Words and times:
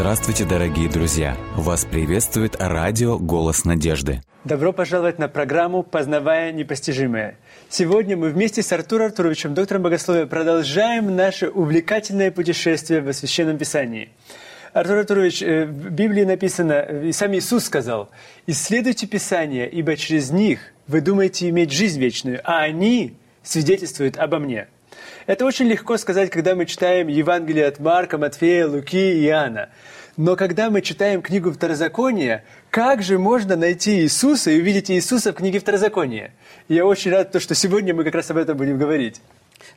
Здравствуйте, 0.00 0.46
дорогие 0.46 0.88
друзья! 0.88 1.36
Вас 1.54 1.84
приветствует 1.84 2.56
радио 2.58 3.18
«Голос 3.18 3.66
надежды». 3.66 4.22
Добро 4.44 4.72
пожаловать 4.72 5.18
на 5.18 5.28
программу 5.28 5.82
«Познавая 5.82 6.52
непостижимое». 6.52 7.36
Сегодня 7.68 8.16
мы 8.16 8.30
вместе 8.30 8.62
с 8.62 8.72
Артуром 8.72 9.08
Артуровичем, 9.08 9.52
доктором 9.52 9.82
богословия, 9.82 10.24
продолжаем 10.24 11.14
наше 11.14 11.50
увлекательное 11.50 12.30
путешествие 12.30 13.02
в 13.02 13.12
Священном 13.12 13.58
Писании. 13.58 14.08
Артур 14.72 14.96
Артурович, 15.00 15.42
э, 15.42 15.66
в 15.66 15.90
Библии 15.90 16.24
написано, 16.24 16.80
и 16.80 17.12
сам 17.12 17.34
Иисус 17.34 17.64
сказал, 17.64 18.08
«Исследуйте 18.46 19.06
Писание, 19.06 19.68
ибо 19.68 19.98
через 19.98 20.30
них 20.30 20.60
вы 20.86 21.02
думаете 21.02 21.50
иметь 21.50 21.72
жизнь 21.72 22.00
вечную, 22.00 22.40
а 22.44 22.62
они 22.62 23.18
свидетельствуют 23.42 24.16
обо 24.16 24.38
мне». 24.38 24.68
Это 25.30 25.44
очень 25.46 25.66
легко 25.66 25.96
сказать, 25.96 26.28
когда 26.28 26.56
мы 26.56 26.66
читаем 26.66 27.06
Евангелие 27.06 27.66
от 27.66 27.78
Марка, 27.78 28.18
Матфея, 28.18 28.66
Луки 28.66 29.12
и 29.12 29.26
Иоанна. 29.26 29.68
Но 30.16 30.34
когда 30.34 30.70
мы 30.70 30.82
читаем 30.82 31.22
книгу 31.22 31.52
Второзакония, 31.52 32.42
как 32.68 33.00
же 33.00 33.16
можно 33.16 33.54
найти 33.54 34.00
Иисуса 34.00 34.50
и 34.50 34.60
увидеть 34.60 34.90
Иисуса 34.90 35.30
в 35.30 35.36
книге 35.36 35.60
Второзакония? 35.60 36.32
Я 36.68 36.84
очень 36.84 37.12
рад, 37.12 37.40
что 37.40 37.54
сегодня 37.54 37.94
мы 37.94 38.02
как 38.02 38.16
раз 38.16 38.28
об 38.32 38.38
этом 38.38 38.56
будем 38.56 38.76
говорить. 38.76 39.20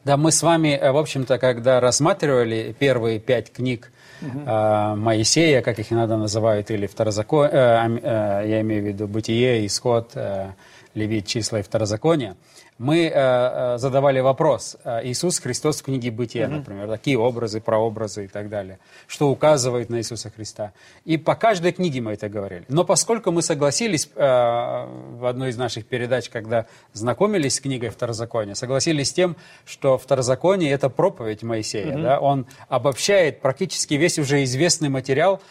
Да, 0.04 0.18
мы 0.18 0.32
с 0.32 0.42
вами, 0.42 0.70
э, 0.70 0.92
в 0.92 0.98
общем-то, 0.98 1.38
когда 1.38 1.80
рассматривали 1.80 2.76
первые 2.80 3.20
пять 3.20 3.54
книг 3.54 3.92
угу. 4.24 4.40
э, 4.48 4.96
Моисея, 4.96 5.62
как 5.62 5.78
их 5.78 5.94
иногда 5.94 6.18
называют, 6.18 6.72
или 6.72 6.88
Второзакон, 6.88 7.46
э, 7.46 8.00
э, 8.02 8.44
я 8.48 8.62
имею 8.62 8.82
в 8.82 8.88
виду 8.88 9.08
Бытие, 9.08 9.68
Исход, 9.68 10.14
э, 10.16 10.48
Левит, 10.94 11.28
Числа 11.28 11.60
и 11.60 11.62
Второзаконие, 11.64 12.36
мы 12.78 13.06
э, 13.06 13.12
э, 13.14 13.78
задавали 13.78 14.20
вопрос, 14.20 14.78
э, 14.84 15.02
Иисус 15.06 15.40
Христос 15.40 15.82
в 15.82 15.84
книге 15.84 16.12
Бытия, 16.12 16.46
mm-hmm. 16.46 16.50
например, 16.50 16.88
такие 16.88 17.18
образы, 17.18 17.62
прообразы 17.62 18.26
и 18.26 18.28
так 18.28 18.50
далее, 18.50 18.80
что 19.08 19.30
указывает 19.30 19.90
на 19.90 19.98
Иисуса 19.98 20.32
Христа. 20.32 20.74
И 21.06 21.18
по 21.18 21.36
каждой 21.36 21.72
книге 21.72 22.02
мы 22.02 22.14
это 22.14 22.30
говорили. 22.30 22.66
Но 22.68 22.84
поскольку 22.84 23.32
мы 23.32 23.42
согласились 23.42 24.10
э, 24.16 24.22
в 24.22 25.26
одной 25.26 25.50
из 25.50 25.58
наших 25.58 25.86
передач, 25.86 26.30
когда 26.30 26.66
знакомились 26.94 27.56
с 27.56 27.60
книгой 27.60 27.90
Второзакония, 27.90 28.56
согласились 28.56 29.10
с 29.10 29.14
тем, 29.14 29.36
что 29.66 29.98
Второзаконие– 29.98 30.72
это 30.74 30.90
проповедь 30.90 31.44
Моисея. 31.44 31.94
Mm-hmm. 31.94 32.02
Да? 32.02 32.20
Он 32.20 32.48
обобщает 32.70 33.42
практически 33.42 33.94
весь 33.94 34.18
уже 34.18 34.44
известный 34.44 34.90
материал, 34.90 35.42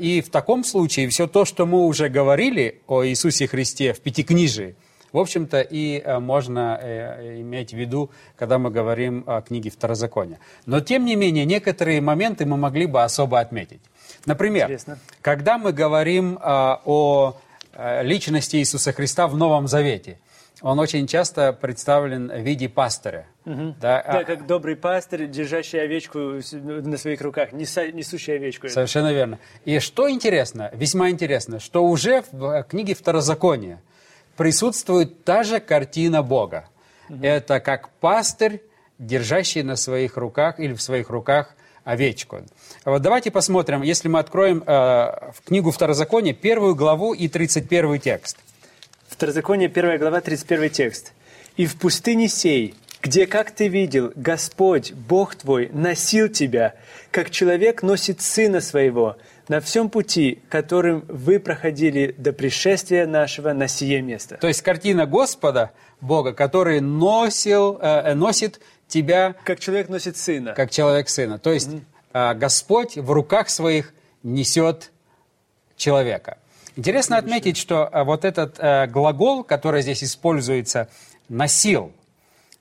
и 0.00 0.22
в 0.24 0.30
таком 0.30 0.64
случае 0.64 1.08
все 1.08 1.26
то, 1.26 1.44
что 1.44 1.66
мы 1.66 1.86
уже 1.86 2.08
говорили 2.08 2.80
о 2.86 3.04
Иисусе 3.04 3.46
Христе 3.46 3.92
в 3.92 4.00
Пятикнижии, 4.00 4.74
в 5.14 5.18
общем-то, 5.18 5.60
и 5.60 6.02
э, 6.04 6.18
можно 6.18 6.76
э, 6.82 7.40
иметь 7.40 7.70
в 7.70 7.76
виду, 7.76 8.10
когда 8.36 8.58
мы 8.58 8.72
говорим 8.72 9.22
о 9.28 9.42
книге 9.42 9.70
Второзакония. 9.70 10.40
Но, 10.66 10.80
тем 10.80 11.04
не 11.04 11.14
менее, 11.14 11.44
некоторые 11.44 12.00
моменты 12.00 12.46
мы 12.46 12.56
могли 12.56 12.86
бы 12.86 13.04
особо 13.04 13.38
отметить. 13.38 13.80
Например, 14.26 14.64
Интересно. 14.64 14.98
когда 15.22 15.56
мы 15.56 15.72
говорим 15.72 16.36
э, 16.36 16.40
о 16.42 17.36
личности 18.02 18.56
Иисуса 18.56 18.92
Христа 18.92 19.28
в 19.28 19.36
Новом 19.36 19.68
Завете, 19.68 20.18
он 20.64 20.78
очень 20.80 21.06
часто 21.06 21.52
представлен 21.52 22.28
в 22.28 22.40
виде 22.40 22.70
пастыря. 22.70 23.26
Угу. 23.44 23.76
Да, 23.82 24.02
да, 24.02 24.20
а 24.20 24.24
как 24.24 24.46
добрый 24.46 24.76
пастырь, 24.76 25.26
держащий 25.26 25.78
овечку 25.78 26.40
на 26.52 26.96
своих 26.96 27.20
руках, 27.20 27.52
несущий 27.52 28.36
овечку. 28.36 28.70
Совершенно 28.70 29.12
верно. 29.12 29.38
И 29.66 29.78
что 29.78 30.10
интересно, 30.10 30.70
весьма 30.72 31.10
интересно, 31.10 31.60
что 31.60 31.84
уже 31.84 32.24
в 32.32 32.62
книге 32.62 32.94
Второзакония 32.94 33.82
присутствует 34.38 35.22
та 35.22 35.42
же 35.42 35.60
картина 35.60 36.22
Бога. 36.22 36.70
Угу. 37.10 37.18
Это 37.22 37.60
как 37.60 37.90
пастырь, 38.00 38.62
держащий 38.98 39.62
на 39.62 39.76
своих 39.76 40.16
руках 40.16 40.58
или 40.60 40.72
в 40.72 40.80
своих 40.80 41.10
руках 41.10 41.54
овечку. 41.84 42.38
Вот 42.86 43.02
давайте 43.02 43.30
посмотрим, 43.30 43.82
если 43.82 44.08
мы 44.08 44.18
откроем 44.18 44.64
э, 44.66 44.72
в 45.32 45.42
книгу 45.44 45.70
Второзакония 45.70 46.32
первую 46.32 46.74
главу 46.74 47.12
и 47.12 47.28
31 47.28 48.00
текст. 48.00 48.38
Второзаконие, 49.08 49.68
первая 49.68 49.98
глава, 49.98 50.20
31 50.20 50.70
текст. 50.70 51.12
«И 51.56 51.66
в 51.66 51.76
пустыне 51.76 52.28
сей, 52.28 52.74
где, 53.02 53.26
как 53.26 53.50
ты 53.50 53.68
видел, 53.68 54.12
Господь, 54.16 54.92
Бог 54.92 55.34
твой, 55.34 55.68
носил 55.72 56.28
тебя, 56.28 56.74
как 57.10 57.30
человек 57.30 57.82
носит 57.82 58.20
сына 58.20 58.60
своего, 58.60 59.16
на 59.48 59.60
всем 59.60 59.90
пути, 59.90 60.42
которым 60.48 61.04
вы 61.06 61.38
проходили 61.38 62.14
до 62.16 62.32
пришествия 62.32 63.06
нашего 63.06 63.52
на 63.52 63.68
сие 63.68 64.00
место». 64.02 64.36
То 64.38 64.48
есть 64.48 64.62
картина 64.62 65.06
Господа, 65.06 65.72
Бога, 66.00 66.32
который 66.32 66.80
носил, 66.80 67.78
э, 67.80 68.10
э 68.10 68.14
носит 68.14 68.60
тебя... 68.88 69.34
Как 69.44 69.60
человек 69.60 69.88
носит 69.88 70.16
сына. 70.16 70.54
Как 70.54 70.70
человек 70.70 71.08
сына. 71.08 71.38
То 71.38 71.52
есть 71.52 71.68
угу. 71.68 71.82
э, 72.12 72.34
Господь 72.34 72.96
в 72.96 73.10
руках 73.10 73.48
своих 73.48 73.92
несет 74.22 74.90
человека. 75.76 76.38
Интересно 76.76 77.18
отметить, 77.18 77.56
что 77.56 77.88
э, 77.92 78.02
вот 78.02 78.24
этот 78.24 78.56
э, 78.58 78.86
глагол, 78.88 79.44
который 79.44 79.82
здесь 79.82 80.02
используется, 80.02 80.88
«носил», 81.28 81.92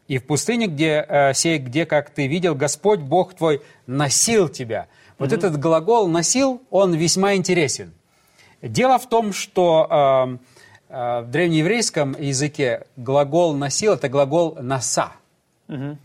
и 0.07 0.17
в 0.17 0.25
пустыне, 0.25 0.67
где, 0.67 1.05
э, 1.07 1.33
сей, 1.33 1.57
где, 1.57 1.85
как 1.85 2.09
ты 2.09 2.27
видел, 2.27 2.55
Господь 2.55 2.99
Бог 2.99 3.33
твой 3.33 3.61
носил 3.87 4.49
тебя. 4.49 4.87
Вот 5.17 5.31
mm 5.31 5.35
этот 5.35 5.59
глагол 5.59 6.07
«носил», 6.07 6.61
он 6.69 6.93
весьма 6.93 7.35
интересен. 7.35 7.93
Дело 8.61 8.99
в 8.99 9.07
том, 9.07 9.33
что 9.33 9.87
э, 9.89 10.37
э, 10.89 11.21
в 11.21 11.31
древнееврейском 11.31 12.15
языке 12.19 12.85
глагол 12.97 13.53
«носил»– 13.55 13.93
это 13.95 14.09
глагол 14.09 14.57
«носа». 14.61 15.13
mm 15.67 15.97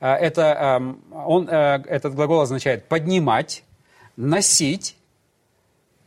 Это, 0.00 0.42
э, 0.80 0.94
он, 1.12 1.48
э, 1.48 1.82
этот 1.88 2.14
глагол 2.14 2.42
означает 2.42 2.86
«поднимать», 2.86 3.64
«носить», 4.16 4.97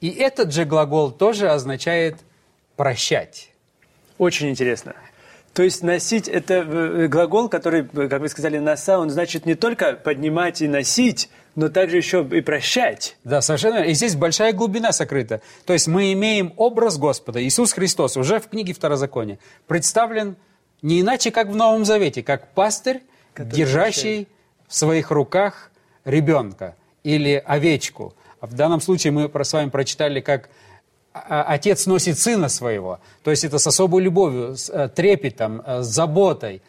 и 0.01 0.09
этот 0.09 0.51
же 0.51 0.66
глагол 0.66 1.12
тоже 1.12 1.50
означает 1.50 2.17
«прощать». 2.75 3.51
Очень 4.17 4.50
интересно. 4.50 4.94
То 5.53 5.63
есть 5.63 5.84
носить– 5.84 6.28
это 6.29 6.56
э, 6.56 7.07
глагол, 7.07 7.50
который, 7.50 7.84
как 7.84 8.22
вы 8.22 8.29
сказали, 8.29 8.57
носа, 8.57 8.97
он 9.00 9.09
значит 9.09 9.45
не 9.45 9.56
только 9.56 9.94
поднимать 9.94 10.62
и 10.62 10.67
носить, 10.67 11.29
но 11.56 11.67
также 11.69 11.97
еще 11.97 12.25
и 12.31 12.41
прощать. 12.41 13.17
Да, 13.23 13.41
совершенно. 13.41 13.84
И 13.84 13.94
здесь 13.94 14.16
большая 14.16 14.53
глубина 14.53 14.94
сокрыта. 14.94 15.41
То 15.66 15.73
есть 15.73 15.88
мы 15.88 16.13
имеем 16.13 16.53
образ 16.56 16.97
Господа, 16.97 17.44
Иисус 17.44 17.73
Христос, 17.73 18.16
уже 18.16 18.39
в 18.39 18.47
книге 18.47 18.73
Второзакония, 18.73 19.39
представлен 19.68 20.38
не 20.81 21.01
иначе, 21.01 21.31
как 21.31 21.50
в 21.50 21.56
Новом 21.56 21.83
Завете, 21.83 22.23
как 22.23 22.53
пастырь, 22.53 23.03
который 23.33 23.56
держащий 23.56 24.25
прощает. 24.25 24.28
в 24.68 24.75
своих 24.75 25.12
руках 25.12 25.72
ребенка 26.06 26.75
или 27.03 27.44
овечку. 27.45 28.16
А 28.41 28.47
в 28.47 28.53
данном 28.53 28.81
случае 28.81 29.12
мы 29.12 29.31
с 29.44 29.53
вами 29.53 29.69
прочитали, 29.69 30.19
как 30.19 30.50
а, 31.13 31.44
отец 31.44 31.85
носит 31.85 32.18
сына 32.18 32.50
своего. 32.50 33.00
То 33.24 33.31
есть 33.31 33.44
это 33.44 33.59
с 33.59 33.68
особой 33.68 34.02
любовью, 34.02 34.57
с 34.57 34.69
э, 34.69 34.90
трепетом, 34.90 35.62
э, 35.66 35.84
с 35.84 35.88
заботой. 35.88 36.62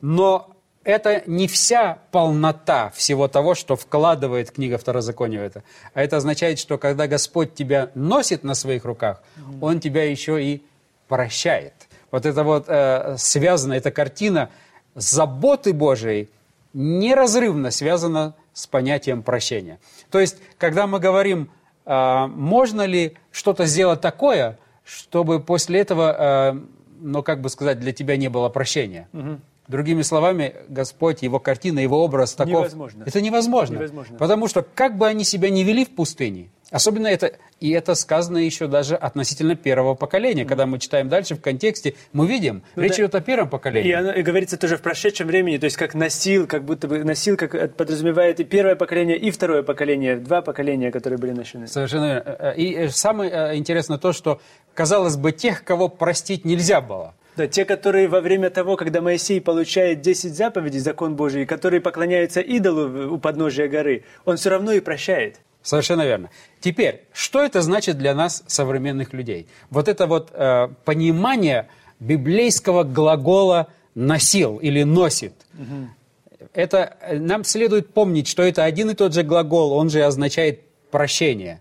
Но 0.00 0.50
это 0.82 1.22
не 1.26 1.46
вся 1.46 1.98
полнота 2.10 2.90
всего 2.90 3.28
того, 3.28 3.54
что 3.54 3.76
вкладывает 3.76 4.50
книга 4.50 4.78
Второзакония 4.78 5.40
в 5.40 5.44
это. 5.44 5.62
А 5.94 6.02
это 6.02 6.16
означает, 6.16 6.58
что 6.58 6.76
когда 6.76 7.06
Господь 7.06 7.54
тебя 7.54 7.90
носит 7.94 8.44
на 8.44 8.54
своих 8.54 8.84
руках, 8.84 9.22
Он 9.60 9.78
тебя 9.78 10.04
еще 10.10 10.42
и 10.42 10.62
прощает. 11.06 11.74
Вот 12.10 12.26
это 12.26 12.42
вот 12.42 12.64
э, 12.68 13.16
связано, 13.18 13.74
эта 13.74 13.90
картина 13.90 14.50
заботы 14.94 15.72
Божией 15.72 16.30
неразрывно 16.76 17.70
связана 17.70 18.36
с 18.52 18.66
понятием 18.66 19.22
прощения. 19.22 19.80
То 20.10 20.20
есть, 20.20 20.36
когда 20.58 20.86
мы 20.86 21.00
говорим 21.00 21.50
а, 21.86 22.26
можно 22.26 22.84
ли 22.84 23.16
что-то 23.30 23.64
сделать 23.64 24.00
такое, 24.00 24.58
чтобы 24.84 25.40
после 25.40 25.80
этого, 25.80 26.16
а, 26.18 26.62
ну, 27.00 27.22
как 27.22 27.40
бы 27.40 27.48
сказать, 27.48 27.78
для 27.78 27.92
тебя 27.92 28.16
не 28.16 28.28
было 28.28 28.48
прощения? 28.48 29.08
Угу. 29.12 29.40
Другими 29.68 30.02
словами, 30.02 30.54
Господь, 30.68 31.22
Его 31.22 31.38
картина, 31.38 31.78
Его 31.78 32.04
образ 32.04 32.34
таков... 32.34 32.52
Невозможно. 32.54 33.04
Это 33.06 33.20
невозможно. 33.20 33.74
невозможно. 33.76 34.18
Потому 34.18 34.48
что 34.48 34.62
как 34.62 34.98
бы 34.98 35.06
они 35.06 35.24
себя 35.24 35.48
не 35.48 35.62
вели 35.62 35.84
в 35.84 35.94
пустыне, 35.94 36.50
особенно 36.70 37.06
это, 37.06 37.32
и 37.60 37.70
это 37.70 37.94
сказано 37.94 38.38
еще 38.38 38.66
даже 38.66 38.96
относительно 38.96 39.56
первого 39.56 39.94
поколения. 39.94 40.42
Mm. 40.42 40.48
Когда 40.48 40.66
мы 40.66 40.78
читаем 40.78 41.08
дальше 41.08 41.34
в 41.34 41.40
контексте, 41.40 41.94
мы 42.12 42.26
видим, 42.26 42.62
ну, 42.74 42.82
речь 42.82 42.96
да. 42.96 43.02
идет 43.02 43.14
о 43.14 43.20
первом 43.20 43.48
поколении. 43.48 43.90
И, 43.90 43.92
оно, 43.92 44.12
и 44.12 44.22
говорится 44.22 44.56
тоже 44.56 44.76
в 44.76 44.82
прошедшем 44.82 45.26
времени, 45.26 45.58
то 45.58 45.64
есть 45.64 45.76
как 45.76 45.94
носил, 45.94 46.46
как 46.46 46.64
будто 46.64 46.88
бы 46.88 47.04
носил, 47.04 47.36
как 47.36 47.74
подразумевает 47.74 48.40
и 48.40 48.44
первое 48.44 48.76
поколение, 48.76 49.16
и 49.16 49.30
второе 49.30 49.62
поколение, 49.62 50.16
два 50.16 50.42
поколения, 50.42 50.90
которые 50.90 51.18
были 51.18 51.32
носены. 51.32 51.66
Совершенно 51.66 52.06
верно. 52.06 52.50
И 52.56 52.74
э, 52.74 52.88
самое 52.90 53.30
э, 53.30 53.56
интересное 53.56 53.98
то, 53.98 54.12
что, 54.12 54.40
казалось 54.74 55.16
бы, 55.16 55.32
тех, 55.32 55.64
кого 55.64 55.88
простить 55.88 56.44
нельзя 56.44 56.80
было– 56.80 57.14
да, 57.36 57.46
те, 57.46 57.66
которые 57.66 58.08
во 58.08 58.22
время 58.22 58.48
того, 58.48 58.76
когда 58.76 59.02
Моисей 59.02 59.42
получает 59.42 60.00
10 60.00 60.34
заповедей, 60.34 60.78
закон 60.78 61.16
Божий, 61.16 61.44
которые 61.44 61.82
поклоняются 61.82 62.40
идолу 62.40 63.12
у 63.12 63.18
подножия 63.18 63.68
горы, 63.68 64.04
он 64.24 64.38
все 64.38 64.48
равно 64.48 64.72
и 64.72 64.80
прощает. 64.80 65.36
Совершенно 65.66 66.02
верно. 66.02 66.30
Теперь, 66.60 67.02
что 67.12 67.42
это 67.42 67.60
значит 67.60 67.98
для 67.98 68.14
нас, 68.14 68.44
современных 68.46 69.12
людей? 69.12 69.48
Вот 69.68 69.88
это 69.88 70.06
вот 70.06 70.30
э, 70.32 70.68
понимание 70.84 71.66
библейского 71.98 72.84
глагола 72.84 73.66
«носил» 73.96 74.58
или 74.58 74.84
«носит». 74.84 75.32
Угу. 75.54 76.46
Это, 76.54 76.96
нам 77.10 77.42
следует 77.42 77.92
помнить, 77.92 78.28
что 78.28 78.44
это 78.44 78.62
один 78.62 78.90
и 78.90 78.94
тот 78.94 79.12
же 79.12 79.24
глагол, 79.24 79.72
он 79.72 79.90
же 79.90 80.04
означает 80.04 80.60
прощение. 80.92 81.60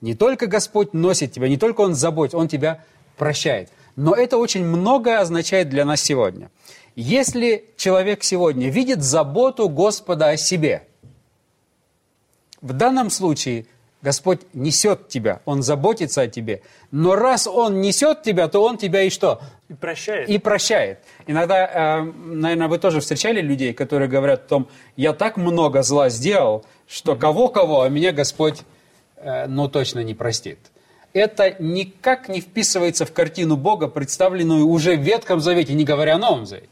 Не 0.00 0.14
только 0.14 0.46
Господь 0.46 0.94
носит 0.94 1.32
тебя, 1.32 1.46
не 1.46 1.58
только 1.58 1.82
Он 1.82 1.94
заботит, 1.94 2.34
Он 2.34 2.48
тебя 2.48 2.82
прощает. 3.18 3.68
Но 3.96 4.14
это 4.14 4.38
очень 4.38 4.64
многое 4.64 5.20
означает 5.20 5.68
для 5.68 5.84
нас 5.84 6.00
сегодня. 6.00 6.50
Если 6.96 7.66
человек 7.76 8.24
сегодня 8.24 8.70
видит 8.70 9.02
заботу 9.02 9.68
Господа 9.68 10.30
о 10.30 10.38
себе, 10.38 10.84
в 12.62 12.72
данном 12.72 13.10
случае 13.10 13.66
Господь 14.02 14.40
несет 14.52 15.08
тебя, 15.08 15.42
Он 15.44 15.62
заботится 15.62 16.22
о 16.22 16.26
тебе. 16.26 16.62
Но 16.90 17.14
раз 17.14 17.46
Он 17.46 17.80
несет 17.80 18.22
тебя, 18.22 18.48
то 18.48 18.62
Он 18.64 18.76
тебя 18.76 19.02
и 19.02 19.10
что? 19.10 19.40
И 19.68 19.74
прощает. 19.74 20.28
И 20.28 20.38
прощает. 20.38 20.98
Иногда, 21.28 22.00
э, 22.00 22.02
наверное, 22.02 22.66
вы 22.66 22.78
тоже 22.78 23.00
встречали 23.00 23.40
людей, 23.40 23.72
которые 23.72 24.08
говорят 24.08 24.44
о 24.44 24.48
том, 24.48 24.68
я 24.96 25.12
так 25.12 25.36
много 25.36 25.82
зла 25.82 26.08
сделал, 26.08 26.64
что 26.88 27.14
кого-кого, 27.14 27.82
а 27.82 27.88
меня 27.88 28.10
Господь, 28.10 28.62
э, 29.16 29.46
ну, 29.46 29.68
точно 29.68 30.00
не 30.00 30.14
простит. 30.14 30.58
Это 31.12 31.54
никак 31.60 32.28
не 32.28 32.40
вписывается 32.40 33.06
в 33.06 33.12
картину 33.12 33.56
Бога, 33.56 33.86
представленную 33.86 34.66
уже 34.66 34.96
в 34.96 35.00
Ветхом 35.00 35.40
Завете, 35.40 35.74
не 35.74 35.84
говоря 35.84 36.16
о 36.16 36.18
Новом 36.18 36.46
Завете. 36.46 36.68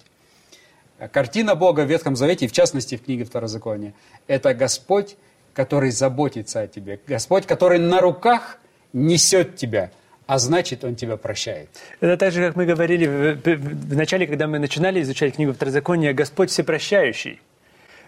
Картина 1.12 1.54
Бога 1.54 1.80
в 1.82 1.86
Ветхом 1.86 2.16
Завете, 2.16 2.48
в 2.48 2.52
частности 2.52 2.96
в 2.96 3.04
книге 3.04 3.24
Второзакония, 3.24 3.94
это 4.26 4.52
Господь, 4.52 5.16
который 5.60 5.90
заботится 5.90 6.62
о 6.62 6.66
тебе. 6.66 6.98
Господь, 7.06 7.44
который 7.46 7.78
на 7.78 8.00
руках 8.00 8.56
несет 8.94 9.56
тебя, 9.56 9.90
а 10.26 10.38
значит, 10.38 10.84
Он 10.84 10.94
тебя 10.94 11.18
прощает. 11.18 11.68
Это 12.00 12.16
так 12.16 12.32
же, 12.32 12.46
как 12.46 12.56
мы 12.56 12.64
говорили 12.64 13.06
в, 13.06 13.34
в, 13.44 13.90
в 13.92 13.94
начале, 13.94 14.26
когда 14.26 14.46
мы 14.46 14.58
начинали 14.58 15.02
изучать 15.02 15.34
книгу 15.34 15.52
Второзакония, 15.52 16.14
Господь 16.14 16.48
всепрощающий. 16.48 17.42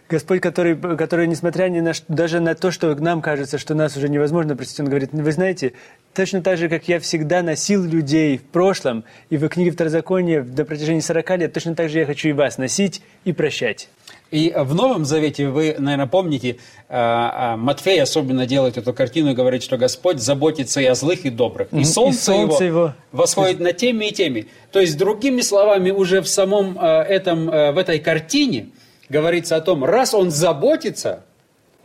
Господь, 0.08 0.40
который, 0.40 0.76
который 0.96 1.26
несмотря 1.26 1.68
ни 1.68 1.80
на, 1.80 1.92
даже 2.08 2.40
на 2.40 2.54
то, 2.54 2.70
что 2.70 2.94
нам 2.94 3.20
кажется, 3.20 3.58
что 3.58 3.74
нас 3.74 3.98
уже 3.98 4.08
невозможно 4.08 4.56
простить, 4.56 4.80
Он 4.80 4.86
говорит, 4.86 5.10
вы 5.12 5.32
знаете, 5.32 5.74
точно 6.14 6.40
так 6.40 6.56
же, 6.56 6.70
как 6.70 6.88
я 6.88 7.00
всегда 7.00 7.42
носил 7.42 7.84
людей 7.84 8.38
в 8.38 8.44
прошлом, 8.44 9.04
и 9.28 9.36
в 9.36 9.46
книге 9.48 9.72
Второзакония 9.72 10.42
до 10.42 10.64
протяжении 10.64 11.00
40 11.00 11.38
лет, 11.38 11.52
точно 11.52 11.74
так 11.74 11.90
же 11.90 11.98
я 11.98 12.06
хочу 12.06 12.30
и 12.30 12.32
вас 12.32 12.56
носить 12.56 13.02
и 13.26 13.32
прощать. 13.34 13.90
И 14.32 14.50
в 14.56 14.74
Новом 14.74 15.04
Завете, 15.04 15.48
вы, 15.48 15.76
наверное, 15.78 16.06
помните, 16.06 16.56
а, 16.88 17.52
а, 17.52 17.56
Матфей 17.58 18.02
особенно 18.02 18.46
делает 18.46 18.78
эту 18.78 18.94
картину 18.94 19.32
и 19.32 19.34
говорит, 19.34 19.62
что 19.62 19.76
Господь 19.76 20.20
заботится 20.20 20.80
и 20.80 20.86
о 20.86 20.94
злых, 20.94 21.26
и 21.26 21.30
добрых. 21.30 21.68
И 21.70 21.84
солнце, 21.84 22.32
и 22.32 22.36
солнце 22.36 22.64
его, 22.64 22.80
его 22.80 22.94
восходит 23.12 23.60
на 23.60 23.74
теми 23.74 24.06
и 24.06 24.10
теми. 24.10 24.48
То 24.72 24.80
есть, 24.80 24.96
другими 24.96 25.42
словами, 25.42 25.90
уже 25.90 26.22
в 26.22 26.28
самом 26.28 26.78
а, 26.80 27.02
этом, 27.02 27.44
в 27.44 27.76
этой 27.76 27.98
картине 27.98 28.70
говорится 29.10 29.56
о 29.56 29.60
том, 29.60 29.84
раз 29.84 30.14
Он 30.14 30.30
заботится, 30.30 31.24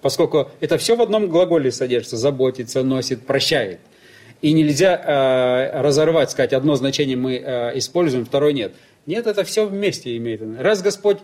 поскольку 0.01 0.49
это 0.61 0.77
все 0.77 0.95
в 0.95 1.01
одном 1.01 1.27
глаголе 1.27 1.69
содержится, 1.69 2.15
заботится, 2.15 2.81
носит, 2.81 3.27
прощает. 3.27 3.81
И 4.41 4.53
нельзя 4.53 5.71
разорвать, 5.73 6.31
сказать, 6.31 6.53
одно 6.53 6.75
значение 6.75 7.17
мы 7.17 7.35
используем, 7.75 8.23
второе 8.23 8.53
нет– 8.53 8.73
нет, 9.07 9.25
это 9.25 9.45
все 9.45 9.65
вместе 9.65 10.17
имеет. 10.17 10.41
Раз 10.59 10.81
Господь 10.81 11.19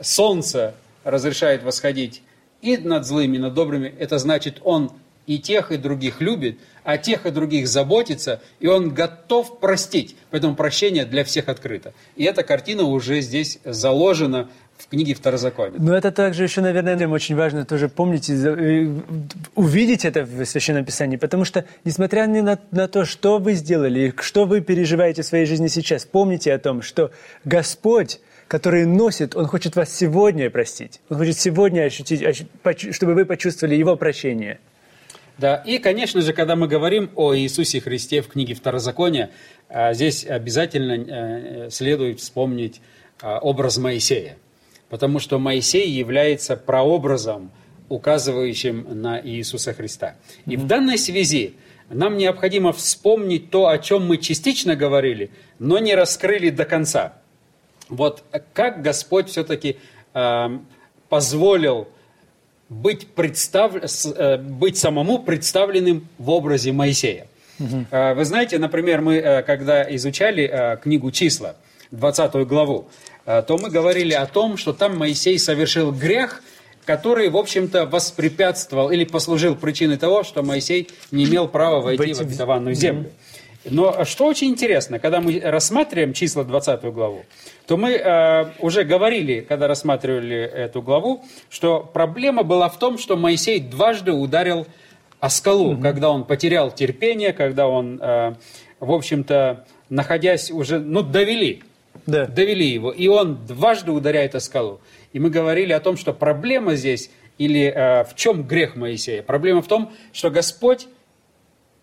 солнце 0.00 0.74
разрешает 1.04 1.62
восходить 1.62 2.22
и 2.62 2.76
над 2.76 3.06
злыми, 3.06 3.36
и 3.36 3.40
над 3.40 3.54
добрыми, 3.54 3.92
это 3.98 4.18
значит, 4.18 4.58
Он 4.62 4.92
и 5.26 5.38
тех, 5.38 5.70
и 5.72 5.76
других 5.76 6.20
любит, 6.20 6.58
а 6.82 6.98
тех 6.98 7.26
и 7.26 7.30
других 7.30 7.68
заботится, 7.68 8.42
и 8.58 8.66
Он 8.66 8.90
готов 8.90 9.60
простить. 9.60 10.16
Поэтому 10.30 10.54
прощение 10.54 11.04
для 11.04 11.24
всех 11.24 11.48
открыто. 11.48 11.92
И 12.16 12.24
эта 12.24 12.42
картина 12.42 12.82
уже 12.82 13.20
здесь 13.20 13.58
заложена 13.64 14.48
в 14.76 14.88
книге 14.88 15.14
Второзакония. 15.14 15.78
Но 15.78 15.94
это 15.94 16.10
также 16.10 16.44
еще, 16.44 16.62
наверное, 16.62 17.06
очень 17.06 17.36
важно 17.36 17.64
тоже 17.66 17.88
помнить, 17.88 18.30
увидеть 19.54 20.04
это 20.04 20.24
в 20.24 20.44
Священном 20.44 20.84
Писании, 20.84 21.16
потому 21.16 21.44
что, 21.44 21.66
несмотря 21.84 22.26
ни 22.26 22.40
на, 22.40 22.58
на 22.70 22.88
то, 22.88 23.04
что 23.04 23.38
вы 23.38 23.52
сделали, 23.52 24.14
что 24.20 24.46
вы 24.46 24.62
переживаете 24.62 25.22
в 25.22 25.26
своей 25.26 25.44
жизни 25.44 25.68
сейчас, 25.68 26.06
помните 26.06 26.52
о 26.52 26.58
том, 26.58 26.80
что 26.80 27.10
Господь, 27.44 28.20
который 28.50 28.84
носит, 28.84 29.36
Он 29.36 29.46
хочет 29.46 29.76
вас 29.76 29.96
сегодня 29.96 30.50
простить. 30.50 31.00
Он 31.08 31.18
хочет 31.18 31.38
сегодня 31.38 31.84
ощутить, 31.84 32.20
чтобы 32.92 33.14
вы 33.14 33.24
почувствовали 33.24 33.76
Его 33.76 33.96
прощение. 33.96 34.58
Да, 35.38 35.62
и, 35.64 35.78
конечно 35.78 36.20
же, 36.20 36.32
когда 36.32 36.56
мы 36.56 36.68
говорим 36.68 37.10
о 37.14 37.34
Иисусе 37.34 37.80
Христе 37.80 38.20
в 38.20 38.28
книге 38.28 38.54
Второзакония, 38.54 39.30
а, 39.68 39.94
здесь 39.94 40.26
обязательно 40.26 40.92
э, 40.92 41.70
следует 41.70 42.20
вспомнить 42.20 42.82
а, 43.22 43.38
образ 43.38 43.78
Моисея 43.78 44.36
потому 44.90 45.20
что 45.20 45.38
Моисей 45.38 45.88
является 45.88 46.56
прообразом, 46.56 47.50
указывающим 47.88 49.00
на 49.00 49.20
Иисуса 49.20 49.72
Христа. 49.72 50.16
И 50.46 50.56
в 50.56 50.66
данной 50.66 50.98
связи 50.98 51.54
нам 51.88 52.18
необходимо 52.18 52.72
вспомнить 52.72 53.50
то, 53.50 53.68
о 53.68 53.78
чем 53.78 54.06
мы 54.06 54.18
частично 54.18 54.76
говорили, 54.76 55.30
но 55.58 55.78
не 55.78 55.94
раскрыли 55.94 56.50
до 56.50 56.64
конца. 56.64 57.14
Вот 57.90 58.22
как 58.54 58.82
Господь 58.82 59.28
все-таки 59.28 59.76
э, 60.14 60.58
позволил 61.08 61.88
быть, 62.68 63.08
представ... 63.08 63.74
э, 63.74 64.38
быть 64.38 64.78
самому 64.78 65.18
представленным 65.18 66.08
в 66.18 66.30
образе 66.30 66.72
Моисея. 66.72 67.26
Угу. 67.58 67.86
Вы 68.14 68.24
знаете, 68.24 68.58
например, 68.58 69.02
мы, 69.02 69.16
э, 69.16 69.42
когда 69.42 69.82
изучали 69.94 70.78
книгу 70.82 71.10
«Числа», 71.10 71.56
20 71.90 72.46
главу, 72.46 72.88
то 73.24 73.58
мы 73.60 73.68
говорили 73.68 74.12
о 74.12 74.26
том, 74.26 74.56
что 74.56 74.72
там 74.72 74.96
Моисей 74.96 75.40
совершил 75.40 75.90
грех, 75.90 76.40
который, 76.84 77.28
в 77.28 77.36
общем-то, 77.36 77.86
воспрепятствовал 77.86 78.90
или 78.90 79.04
послужил 79.04 79.56
причиной 79.56 79.96
того, 79.96 80.22
что 80.22 80.44
Моисей 80.44 80.88
не 81.10 81.24
имел 81.24 81.48
права 81.48 81.80
войти 81.80 82.12
в 82.12 82.20
обетованную 82.20 82.76
землю. 82.76 83.10
Но 83.64 84.04
что 84.04 84.26
очень 84.26 84.48
интересно, 84.48 84.98
когда 84.98 85.20
мы 85.20 85.38
рассматриваем 85.38 86.14
числа 86.14 86.44
20 86.44 86.82
главу, 86.84 87.24
то 87.66 87.76
мы 87.76 87.92
э, 87.92 88.52
уже 88.58 88.84
говорили, 88.84 89.40
когда 89.40 89.68
рассматривали 89.68 90.38
эту 90.38 90.80
главу, 90.80 91.22
что 91.50 91.80
проблема 91.80 92.42
была 92.42 92.68
в 92.70 92.78
том, 92.78 92.96
что 92.96 93.16
Моисей 93.16 93.60
дважды 93.60 94.12
ударил 94.12 94.66
о 95.20 95.28
скалу, 95.28 95.74
mm 95.74 95.82
когда 95.82 96.10
он 96.10 96.24
потерял 96.24 96.70
терпение, 96.70 97.34
когда 97.34 97.68
он, 97.68 98.00
э, 98.00 98.34
в 98.80 98.92
общем-то, 98.92 99.66
находясь 99.90 100.50
уже, 100.50 100.78
ну, 100.78 101.02
довели 101.02 101.62
да. 102.06 102.26
довели 102.26 102.66
его, 102.66 102.90
и 102.90 103.08
он 103.08 103.44
дважды 103.46 103.92
ударяет 103.92 104.34
о 104.34 104.40
скалу. 104.40 104.80
И 105.12 105.18
мы 105.18 105.30
говорили 105.30 105.72
о 105.72 105.80
том, 105.80 105.96
что 105.96 106.12
проблема 106.12 106.76
здесь, 106.76 107.10
или 107.38 107.72
э, 107.74 108.04
в 108.04 108.14
чем 108.14 108.44
грех 108.44 108.76
Моисея? 108.76 109.22
Проблема 109.22 109.62
в 109.62 109.66
том, 109.66 109.92
что 110.12 110.30
Господь 110.30 110.86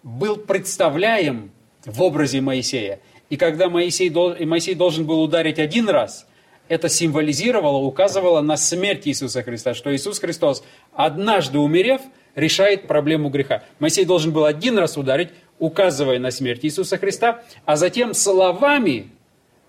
был 0.03 0.37
представляем 0.37 1.51
в 1.85 2.01
образе 2.01 2.41
Моисея. 2.41 2.99
И 3.29 3.37
когда 3.37 3.69
Моисей, 3.69 4.09
Моисей 4.09 4.75
должен 4.75 5.05
был 5.05 5.21
ударить 5.21 5.59
один 5.59 5.89
раз, 5.89 6.27
это 6.69 6.89
символизировало, 6.89 7.77
указывало 7.77 8.41
на 8.41 8.57
смерть 8.57 9.07
Иисуса 9.07 9.43
Христа, 9.43 9.73
что 9.73 9.95
Иисус 9.95 10.19
Христос, 10.19 10.63
однажды 10.93 11.59
умерев, 11.59 12.01
решает 12.35 12.87
проблему 12.87 13.29
греха. 13.29 13.63
Моисей 13.79 14.05
должен 14.05 14.31
был 14.31 14.45
один 14.45 14.77
раз 14.77 14.97
ударить, 14.97 15.29
указывая 15.59 16.19
на 16.19 16.31
смерть 16.31 16.63
Иисуса 16.63 16.97
Христа, 16.97 17.43
а 17.65 17.75
затем 17.77 18.13
словами 18.13 19.09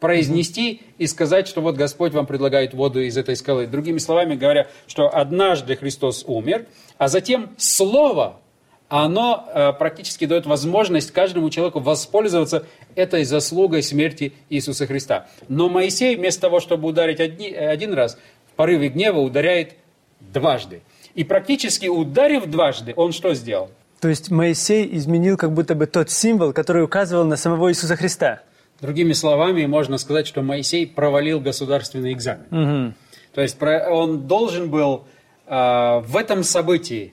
произнести 0.01 0.83
и 0.99 1.07
сказать, 1.07 1.49
что 1.49 1.61
вот 1.61 1.77
Господь 1.77 2.13
вам 2.13 2.27
предлагает 2.27 2.75
воду 2.75 3.01
из 3.01 3.17
этой 3.17 3.37
скалы. 3.37 3.67
Другими 3.67 3.99
словами 3.99 4.37
говоря, 4.37 4.69
что 4.87 5.13
однажды 5.13 5.77
Христос 5.77 6.25
умер, 6.27 6.67
а 6.99 7.09
затем 7.09 7.51
Слово, 7.57 8.41
оно 8.89 9.47
э, 9.53 9.73
практически 9.75 10.25
дает 10.25 10.47
возможность 10.47 11.11
каждому 11.11 11.51
человеку 11.51 11.81
воспользоваться 11.81 12.65
этой 12.95 13.25
заслугой 13.25 13.83
смерти 13.83 14.33
Иисуса 14.49 14.87
Христа. 14.87 15.27
Но 15.49 15.69
Моисей 15.69 16.17
вместо 16.17 16.43
того, 16.43 16.61
чтобы 16.61 16.89
ударить 16.89 17.21
одни, 17.21 17.51
один 17.51 17.93
раз, 17.93 18.19
в 18.51 18.57
порыве 18.57 18.89
гнева 18.89 19.19
ударяет 19.19 19.75
дважды. 20.21 20.83
И 21.15 21.25
практически 21.25 21.87
ударив 21.87 22.47
дважды, 22.47 22.95
он 22.97 23.13
что 23.13 23.35
сделал? 23.35 23.71
То 24.01 24.09
есть 24.09 24.31
Моисей 24.31 24.89
изменил 24.97 25.37
как 25.37 25.53
будто 25.53 25.75
бы 25.75 25.87
тот 25.87 26.11
символ, 26.11 26.53
который 26.53 26.85
указывал 26.85 27.25
на 27.25 27.37
самого 27.37 27.71
Иисуса 27.71 27.97
Христа. 27.97 28.43
Другими 28.81 29.13
словами, 29.13 29.67
можно 29.67 29.99
сказать, 29.99 30.27
что 30.27 30.41
Моисей 30.41 30.87
провалил 30.87 31.41
государственный 31.41 32.13
экзамен. 32.13 32.47
Угу. 32.51 32.95
То 33.35 33.43
есть 33.43 33.61
он 33.61 34.29
должен 34.29 34.71
был 34.71 35.05
э, 35.47 36.01
в 36.07 36.17
этом 36.17 36.45
событии 36.45 37.13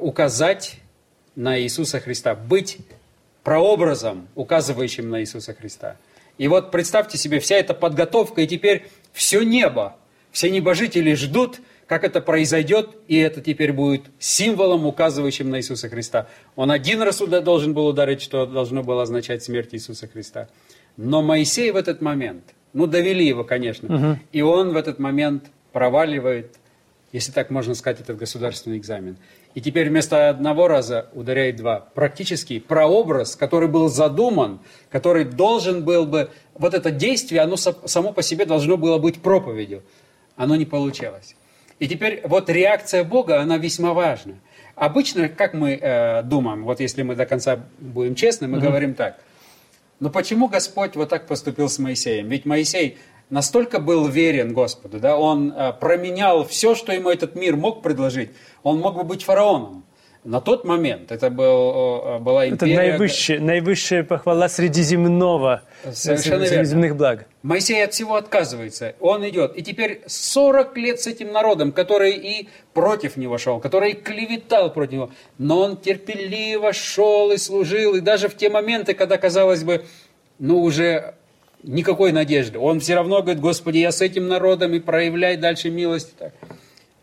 указать 0.00 0.80
на 1.34 1.58
Иисуса 1.58 2.00
Христа, 2.00 2.34
быть 2.34 2.78
прообразом, 3.42 4.28
указывающим 4.34 5.08
на 5.08 5.20
Иисуса 5.20 5.54
Христа. 5.54 5.96
И 6.38 6.48
вот 6.48 6.70
представьте 6.70 7.18
себе, 7.18 7.40
вся 7.40 7.56
эта 7.56 7.74
подготовка, 7.74 8.42
и 8.42 8.46
теперь 8.46 8.88
все 9.12 9.42
небо, 9.42 9.96
все 10.30 10.50
небожители 10.50 11.14
ждут, 11.14 11.60
как 11.86 12.04
это 12.04 12.20
произойдет, 12.20 12.90
и 13.08 13.16
это 13.16 13.40
теперь 13.40 13.72
будет 13.72 14.02
символом, 14.18 14.86
указывающим 14.86 15.50
на 15.50 15.58
Иисуса 15.58 15.88
Христа. 15.88 16.26
Он 16.56 16.70
один 16.70 17.02
раз 17.02 17.18
должен 17.18 17.74
был 17.74 17.86
ударить, 17.86 18.22
что 18.22 18.46
должно 18.46 18.82
было 18.82 19.02
означать 19.02 19.42
смерть 19.42 19.70
Иисуса 19.72 20.06
Христа. 20.06 20.48
Но 20.96 21.22
Моисей 21.22 21.70
в 21.70 21.76
этот 21.76 22.00
момент, 22.00 22.44
ну 22.72 22.86
довели 22.86 23.26
его, 23.26 23.44
конечно, 23.44 23.94
угу. 23.94 24.18
и 24.32 24.42
он 24.42 24.72
в 24.72 24.76
этот 24.76 24.98
момент 24.98 25.44
проваливает 25.72 26.56
если 27.12 27.30
так 27.30 27.50
можно 27.50 27.74
сказать, 27.74 28.00
этот 28.00 28.16
государственный 28.16 28.78
экзамен. 28.78 29.16
И 29.54 29.60
теперь 29.60 29.90
вместо 29.90 30.30
одного 30.30 30.66
раза 30.66 31.08
ударяет 31.12 31.56
два. 31.56 31.80
Практически 31.94 32.58
прообраз, 32.58 33.36
который 33.36 33.68
был 33.68 33.88
задуман, 33.88 34.60
который 34.90 35.24
должен 35.24 35.84
был 35.84 36.06
бы... 36.06 36.30
Вот 36.54 36.72
это 36.74 36.90
действие, 36.90 37.42
оно 37.42 37.56
само 37.56 38.12
по 38.12 38.22
себе 38.22 38.46
должно 38.46 38.76
было 38.76 38.98
быть 38.98 39.20
проповедью. 39.20 39.82
Оно 40.36 40.56
не 40.56 40.64
получалось. 40.64 41.36
И 41.78 41.88
теперь 41.88 42.22
вот 42.24 42.48
реакция 42.48 43.04
Бога, 43.04 43.40
она 43.40 43.58
весьма 43.58 43.92
важна. 43.92 44.34
Обычно, 44.74 45.28
как 45.28 45.52
мы 45.52 45.72
э, 45.72 46.22
думаем, 46.22 46.64
вот 46.64 46.80
если 46.80 47.02
мы 47.02 47.14
до 47.14 47.26
конца 47.26 47.60
будем 47.78 48.14
честны, 48.14 48.48
мы 48.48 48.58
угу. 48.58 48.68
говорим 48.68 48.94
так. 48.94 49.18
Но 50.00 50.08
почему 50.08 50.48
Господь 50.48 50.96
вот 50.96 51.10
так 51.10 51.26
поступил 51.26 51.68
с 51.68 51.78
Моисеем? 51.78 52.28
Ведь 52.28 52.46
Моисей 52.46 52.98
настолько 53.32 53.80
был 53.80 54.06
верен 54.06 54.52
Господу, 54.52 55.00
да, 55.00 55.16
он 55.16 55.52
э, 55.52 55.72
променял 55.72 56.44
все, 56.46 56.74
что 56.74 56.92
ему 56.92 57.10
этот 57.10 57.34
мир 57.34 57.56
мог 57.56 57.82
предложить. 57.82 58.30
Он 58.62 58.78
мог 58.78 58.94
бы 58.94 59.04
быть 59.04 59.24
фараоном. 59.24 59.84
На 60.22 60.40
тот 60.40 60.64
момент 60.64 61.10
это 61.10 61.30
был, 61.30 62.20
была 62.20 62.48
империя... 62.48 62.74
Это 62.74 62.82
наивысшая, 62.82 63.40
наивысшая 63.40 64.04
похвала 64.04 64.48
средиземного, 64.48 65.62
Совершенно 65.92 66.46
средиземных 66.46 66.90
верно. 66.90 66.98
благ. 66.98 67.26
Моисей 67.42 67.82
от 67.82 67.92
всего 67.92 68.14
отказывается, 68.14 68.94
он 69.00 69.28
идет. 69.28 69.56
И 69.56 69.62
теперь 69.62 70.02
40 70.06 70.76
лет 70.76 71.00
с 71.00 71.08
этим 71.08 71.32
народом, 71.32 71.72
который 71.72 72.12
и 72.12 72.48
против 72.72 73.16
него 73.16 73.36
шел, 73.38 73.58
который 73.58 73.92
и 73.92 73.94
клеветал 73.94 74.72
против 74.72 74.92
него, 74.92 75.10
но 75.38 75.60
он 75.60 75.76
терпеливо 75.76 76.72
шел 76.72 77.32
и 77.32 77.36
служил, 77.36 77.96
и 77.96 78.00
даже 78.00 78.28
в 78.28 78.36
те 78.36 78.48
моменты, 78.48 78.94
когда, 78.94 79.18
казалось 79.18 79.64
бы, 79.64 79.84
ну 80.38 80.62
уже 80.62 81.16
никакой 81.62 82.12
надежды. 82.12 82.58
Он 82.58 82.80
все 82.80 82.94
равно 82.94 83.22
говорит, 83.22 83.40
Господи, 83.40 83.78
я 83.78 83.92
с 83.92 84.00
этим 84.00 84.28
народом 84.28 84.74
и 84.74 84.80
проявляй 84.80 85.36
дальше 85.36 85.70
милость. 85.70 86.14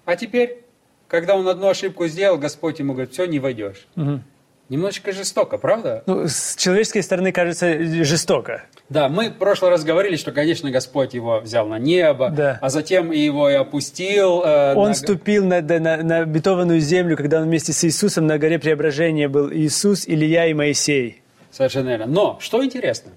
А 0.06 0.16
теперь, 0.16 0.64
когда 1.08 1.36
он 1.36 1.48
одну 1.48 1.68
ошибку 1.68 2.08
сделал, 2.08 2.38
Господь 2.38 2.80
ему 2.80 2.94
говорит, 2.94 3.14
все, 3.14 3.26
не 3.26 3.40
войдешь. 3.40 3.88
Угу. 3.96 4.22
Немножечко 4.70 5.12
жестоко, 5.14 5.58
правда? 5.58 6.04
Ну, 6.06 6.28
с 6.28 6.56
человеческой 6.56 7.02
стороны 7.02 7.32
кажется 7.32 7.84
жестоко. 8.04 8.66
Да, 8.88 9.10
мы 9.10 9.30
в 9.30 9.34
прошлый 9.34 9.72
раз 9.72 9.84
говорили, 9.84 10.16
что, 10.16 10.32
конечно, 10.32 10.70
Господь 10.70 11.16
его 11.16 11.40
взял 11.40 11.68
на 11.68 11.80
небо, 11.80 12.30
да. 12.30 12.60
а 12.62 12.70
затем 12.70 13.12
его 13.12 13.50
и 13.50 13.56
опустил. 13.56 14.44
Э, 14.44 14.76
он 14.76 14.90
на... 14.90 14.94
ступил 14.94 15.44
на, 15.44 15.62
на, 15.62 15.98
на 16.04 16.18
обетованную 16.20 16.82
землю, 16.82 17.18
когда 17.18 17.40
он 17.40 17.46
вместе 17.46 17.74
с 17.74 17.84
Иисусом 17.84 18.28
на 18.28 18.38
горе 18.38 18.60
преображения 18.60 19.28
был 19.28 19.52
Иисус, 19.52 20.08
Илья 20.08 20.46
и 20.46 20.54
Моисей. 20.54 21.24
Совершенно 21.50 21.90
верно. 21.90 22.06
Но, 22.06 22.38
что 22.40 22.64
интересно, 22.64 23.12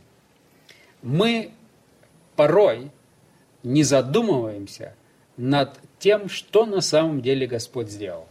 мы 1.02 1.50
порой 2.37 2.90
не 3.62 3.82
задумываемся 3.82 4.94
над 5.37 5.78
тем, 5.99 6.28
что 6.28 6.66
на 6.66 6.80
самом 6.80 7.21
деле 7.21 7.47
Господь 7.47 7.90
сделал. 7.90 8.26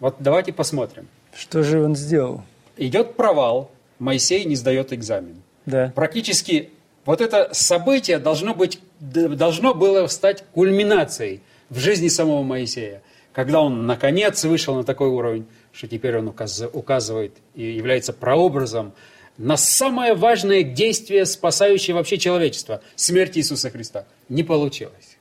Вот 0.00 0.16
давайте 0.18 0.52
посмотрим. 0.52 1.08
Что 1.34 1.62
же 1.62 1.82
он 1.82 1.94
сделал? 1.96 2.42
Идет 2.76 3.14
провал, 3.14 3.70
Моисей 3.98 4.44
не 4.44 4.56
сдает 4.56 4.92
экзамен. 4.92 5.42
Да. 5.66 5.92
Практически 5.94 6.70
вот 7.04 7.20
это 7.20 7.50
событие 7.52 8.18
должно, 8.18 8.54
быть, 8.54 8.80
должно 9.00 9.74
было 9.74 10.06
стать 10.06 10.44
кульминацией 10.52 11.40
в 11.68 11.78
жизни 11.78 12.08
самого 12.08 12.42
Моисея, 12.42 13.02
когда 13.32 13.60
он 13.60 13.86
наконец 13.86 14.44
вышел 14.44 14.74
на 14.74 14.84
такой 14.84 15.08
уровень, 15.08 15.46
что 15.72 15.88
теперь 15.88 16.18
он 16.18 16.28
указывает 16.28 17.32
и 17.54 17.62
является 17.62 18.12
прообразом 18.12 18.92
на 19.38 19.56
самое 19.56 20.14
важное 20.14 20.62
действие, 20.62 21.24
спасающее 21.26 21.94
вообще 21.94 22.18
человечество– 22.18 22.82
смерть 22.96 23.38
Иисуса 23.38 23.70
Христа. 23.70 24.06
Не 24.28 24.42
получилось. 24.42 25.16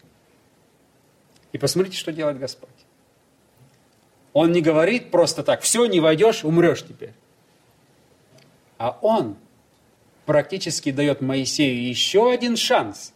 И 1.53 1.57
посмотрите, 1.57 1.97
что 1.97 2.11
делает 2.11 2.39
Господь. 2.39 2.69
Он 4.33 4.51
не 4.51 4.61
говорит 4.61 5.11
просто 5.11 5.43
так, 5.43 5.61
все, 5.61 5.85
не 5.85 5.99
войдешь, 5.99 6.43
умрешь 6.43 6.83
теперь. 6.83 7.13
А 8.77 8.97
он 9.01 9.37
практически 10.25 10.91
дает 10.91 11.21
Моисею 11.21 11.87
еще 11.87 12.31
один 12.31 12.55
шанс 12.55 13.13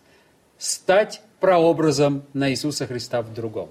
стать 0.58 1.22
прообразом 1.40 2.24
на 2.34 2.52
Иисуса 2.52 2.88
Христа 2.88 3.22
в 3.22 3.34
другом. 3.34 3.70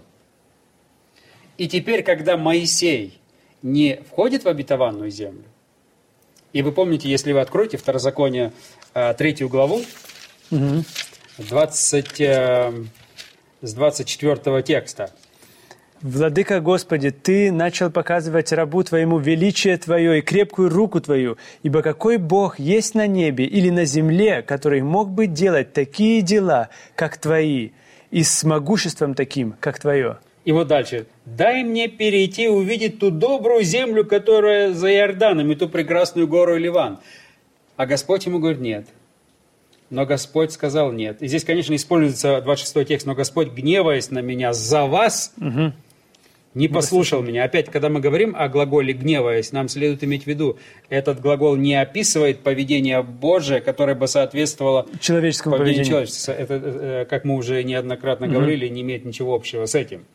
И 1.56 1.68
теперь, 1.68 2.02
когда 2.02 2.36
Моисей 2.36 3.20
не 3.62 4.02
входит 4.08 4.44
в 4.44 4.48
обетованную 4.48 5.10
землю, 5.10 5.44
и 6.54 6.62
вы 6.62 6.72
помните, 6.72 7.10
если 7.10 7.32
вы 7.32 7.40
откроете 7.40 7.76
Второзаконие, 7.76 8.52
э, 8.94 9.12
третью 9.12 9.50
главу, 9.50 9.82
угу. 10.50 10.84
20, 11.36 12.20
с 13.60 13.74
24 13.74 14.62
текста. 14.62 15.10
Владыка 16.00 16.60
Господи, 16.60 17.10
Ты 17.10 17.50
начал 17.50 17.90
показывать 17.90 18.52
рабу 18.52 18.84
Твоему 18.84 19.18
величие 19.18 19.78
Твое 19.78 20.18
и 20.18 20.22
крепкую 20.22 20.68
руку 20.68 21.00
Твою, 21.00 21.38
ибо 21.62 21.80
какой 21.82 22.18
Бог 22.18 22.58
есть 22.58 22.94
на 22.94 23.06
небе 23.06 23.46
или 23.46 23.70
на 23.70 23.84
земле, 23.86 24.42
который 24.42 24.82
мог 24.82 25.10
бы 25.10 25.26
делать 25.26 25.72
такие 25.72 26.20
дела, 26.20 26.68
как 26.94 27.16
Твои, 27.16 27.70
и 28.10 28.22
с 28.22 28.44
могуществом 28.44 29.14
таким, 29.14 29.54
как 29.58 29.80
Твое? 29.80 30.18
И 30.44 30.52
вот 30.52 30.66
дальше. 30.66 31.06
«Дай 31.24 31.64
мне 31.64 31.88
перейти 31.88 32.44
и 32.44 32.48
увидеть 32.48 32.98
ту 32.98 33.10
добрую 33.10 33.62
землю, 33.62 34.04
которая 34.04 34.72
за 34.72 34.92
Иорданом, 34.92 35.50
и 35.50 35.54
ту 35.54 35.68
прекрасную 35.68 36.28
гору 36.28 36.56
Ливан». 36.56 36.98
А 37.76 37.86
Господь 37.86 38.26
ему 38.26 38.38
говорит, 38.38 38.60
нет. 38.60 38.86
Но 39.90 40.06
Господь 40.06 40.52
сказал 40.52 40.92
нет. 40.92 41.22
И 41.22 41.28
здесь, 41.28 41.44
конечно, 41.44 41.74
используется 41.74 42.40
26 42.40 42.88
текст, 42.88 43.06
но 43.06 43.14
Господь, 43.14 43.48
гневаясь 43.48 44.10
на 44.10 44.20
меня 44.20 44.52
за 44.52 44.86
вас, 44.86 45.34
угу. 45.36 45.72
не 46.54 46.68
послушал 46.68 47.22
меня. 47.22 47.44
Опять, 47.44 47.70
когда 47.70 47.88
мы 47.88 48.00
говорим 48.00 48.34
о 48.36 48.48
глаголе 48.48 48.92
«гневаясь», 48.92 49.52
нам 49.52 49.68
следует 49.68 50.02
иметь 50.04 50.24
в 50.24 50.26
виду, 50.26 50.58
этот 50.88 51.20
глагол 51.20 51.56
не 51.56 51.74
описывает 51.74 52.40
поведение 52.40 53.02
Божие, 53.02 53.60
которое 53.60 53.94
бы 53.94 54.08
соответствовало 54.08 54.86
человеческому 55.00 55.58
поведению. 55.58 55.84
Человечества. 55.84 56.32
Это, 56.32 56.54
э, 56.54 57.04
как 57.04 57.24
мы 57.24 57.36
уже 57.36 57.62
неоднократно 57.62 58.26
угу. 58.26 58.36
говорили, 58.36 58.68
не 58.68 58.82
имеет 58.82 59.04
ничего 59.04 59.34
общего 59.34 59.66
с 59.66 59.74
этим. 59.74 60.06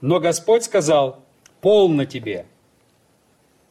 Но 0.00 0.20
Господь 0.20 0.64
сказал, 0.64 1.24
полно 1.60 2.04
тебе. 2.04 2.46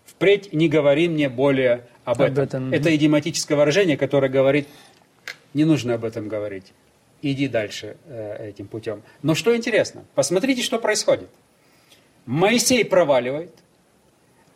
Впредь 0.06 0.54
не 0.54 0.68
говори 0.68 1.08
мне 1.08 1.30
более 1.30 1.88
об, 2.06 2.22
об 2.22 2.32
этом. 2.32 2.44
этом. 2.44 2.74
Это 2.74 2.96
идиоматическое 2.96 3.58
выражение, 3.58 3.98
которое 3.98 4.30
говорит, 4.30 4.68
не 5.54 5.66
нужно 5.66 5.96
об 5.96 6.06
этом 6.06 6.28
говорить. 6.28 6.74
Иди 7.22 7.48
дальше 7.48 7.98
э, 8.06 8.50
этим 8.50 8.68
путем. 8.68 9.04
Но 9.24 9.36
что 9.36 9.56
интересно, 9.56 10.06
посмотрите, 10.16 10.62
что 10.62 10.80
происходит. 10.80 11.30
Моисей 12.26 12.84
проваливает, 12.86 13.54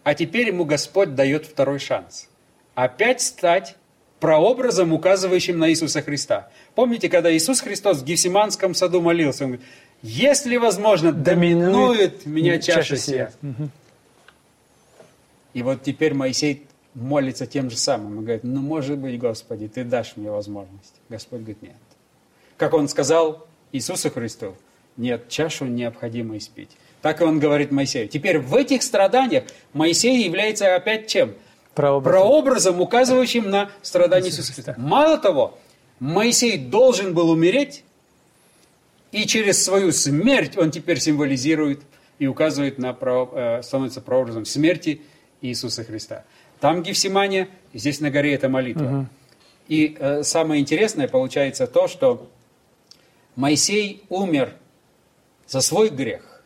а 0.04 0.14
теперь 0.14 0.48
ему 0.48 0.66
Господь 0.66 1.16
дает 1.16 1.46
второй 1.46 1.80
шанс. 1.80 2.30
Опять 2.76 3.22
стать 3.22 3.76
прообразом, 4.20 4.94
указывающим 4.94 5.58
на 5.58 5.70
Иисуса 5.70 6.02
Христа. 6.02 6.50
Помните, 6.76 7.10
когда 7.10 7.36
Иисус 7.36 7.62
Христос 7.62 8.00
в 8.00 8.06
Гефсиманском 8.06 8.76
саду 8.76 9.02
молился, 9.02 9.46
он 9.46 9.52
говорит, 9.52 9.68
если 10.02 10.58
возможно, 10.58 11.12
доминует 11.12 12.26
меня 12.26 12.60
чаша 12.60 12.98
сия. 12.98 13.32
И 15.54 15.64
вот 15.64 15.84
теперь 15.84 16.14
Моисей 16.14 16.66
молится 16.94 17.46
тем 17.46 17.70
же 17.70 17.78
самым. 17.78 18.20
Он 18.20 18.24
говорит, 18.24 18.44
ну, 18.44 18.62
может 18.62 18.98
быть, 18.98 19.20
Господи, 19.20 19.68
Ты 19.68 19.84
дашь 19.84 20.14
мне 20.16 20.32
возможность. 20.32 20.94
Господь 21.10 21.42
говорит, 21.42 21.62
нет. 21.62 21.76
Как 22.58 22.74
Он 22.74 22.88
сказал 22.88 23.48
Иисусу 23.72 24.10
Христу, 24.10 24.56
нет, 24.98 25.30
чашу 25.30 25.66
необходимо 25.66 26.38
испить. 26.38 26.70
Так 27.02 27.22
и 27.22 27.24
Он 27.24 27.40
говорит 27.40 27.72
Моисею. 27.72 28.08
Теперь 28.08 28.40
в 28.40 28.56
этих 28.56 28.84
страданиях 28.84 29.46
Моисей 29.74 30.24
является 30.24 30.76
опять 30.76 31.08
чем? 31.08 31.34
Прообразом, 31.74 32.12
Прообразом 32.12 32.82
указывающим 32.82 33.50
на 33.50 33.72
страдания 33.82 34.28
Иисуса 34.28 34.54
Христа. 34.54 34.76
Мало 34.78 35.18
того, 35.18 35.58
Моисей 36.00 36.58
должен 36.58 37.14
был 37.14 37.30
умереть, 37.30 37.84
и 39.12 39.26
через 39.26 39.64
свою 39.64 39.92
смерть 39.92 40.58
он 40.58 40.72
теперь 40.72 41.00
символизирует 41.00 41.82
и 42.20 42.28
указывает 42.28 42.78
на, 42.78 42.96
э, 43.02 43.62
становится 43.64 44.02
прообразом 44.02 44.46
смерти 44.46 45.02
Иисуса 45.42 45.84
Христа. 45.84 46.24
Там 46.60 46.84
Гефсимания, 46.84 47.50
здесь 47.74 48.00
на 48.00 48.12
горе 48.12 48.34
это 48.34 48.48
молитва. 48.48 48.86
Угу. 48.86 49.08
И 49.68 49.98
э, 50.00 50.24
самое 50.24 50.62
интересное 50.62 51.08
получается 51.08 51.68
то, 51.68 51.88
что 51.88 52.30
Моисей 53.36 54.04
умер 54.10 54.54
за 55.48 55.62
свой 55.62 55.90
грех. 55.90 56.44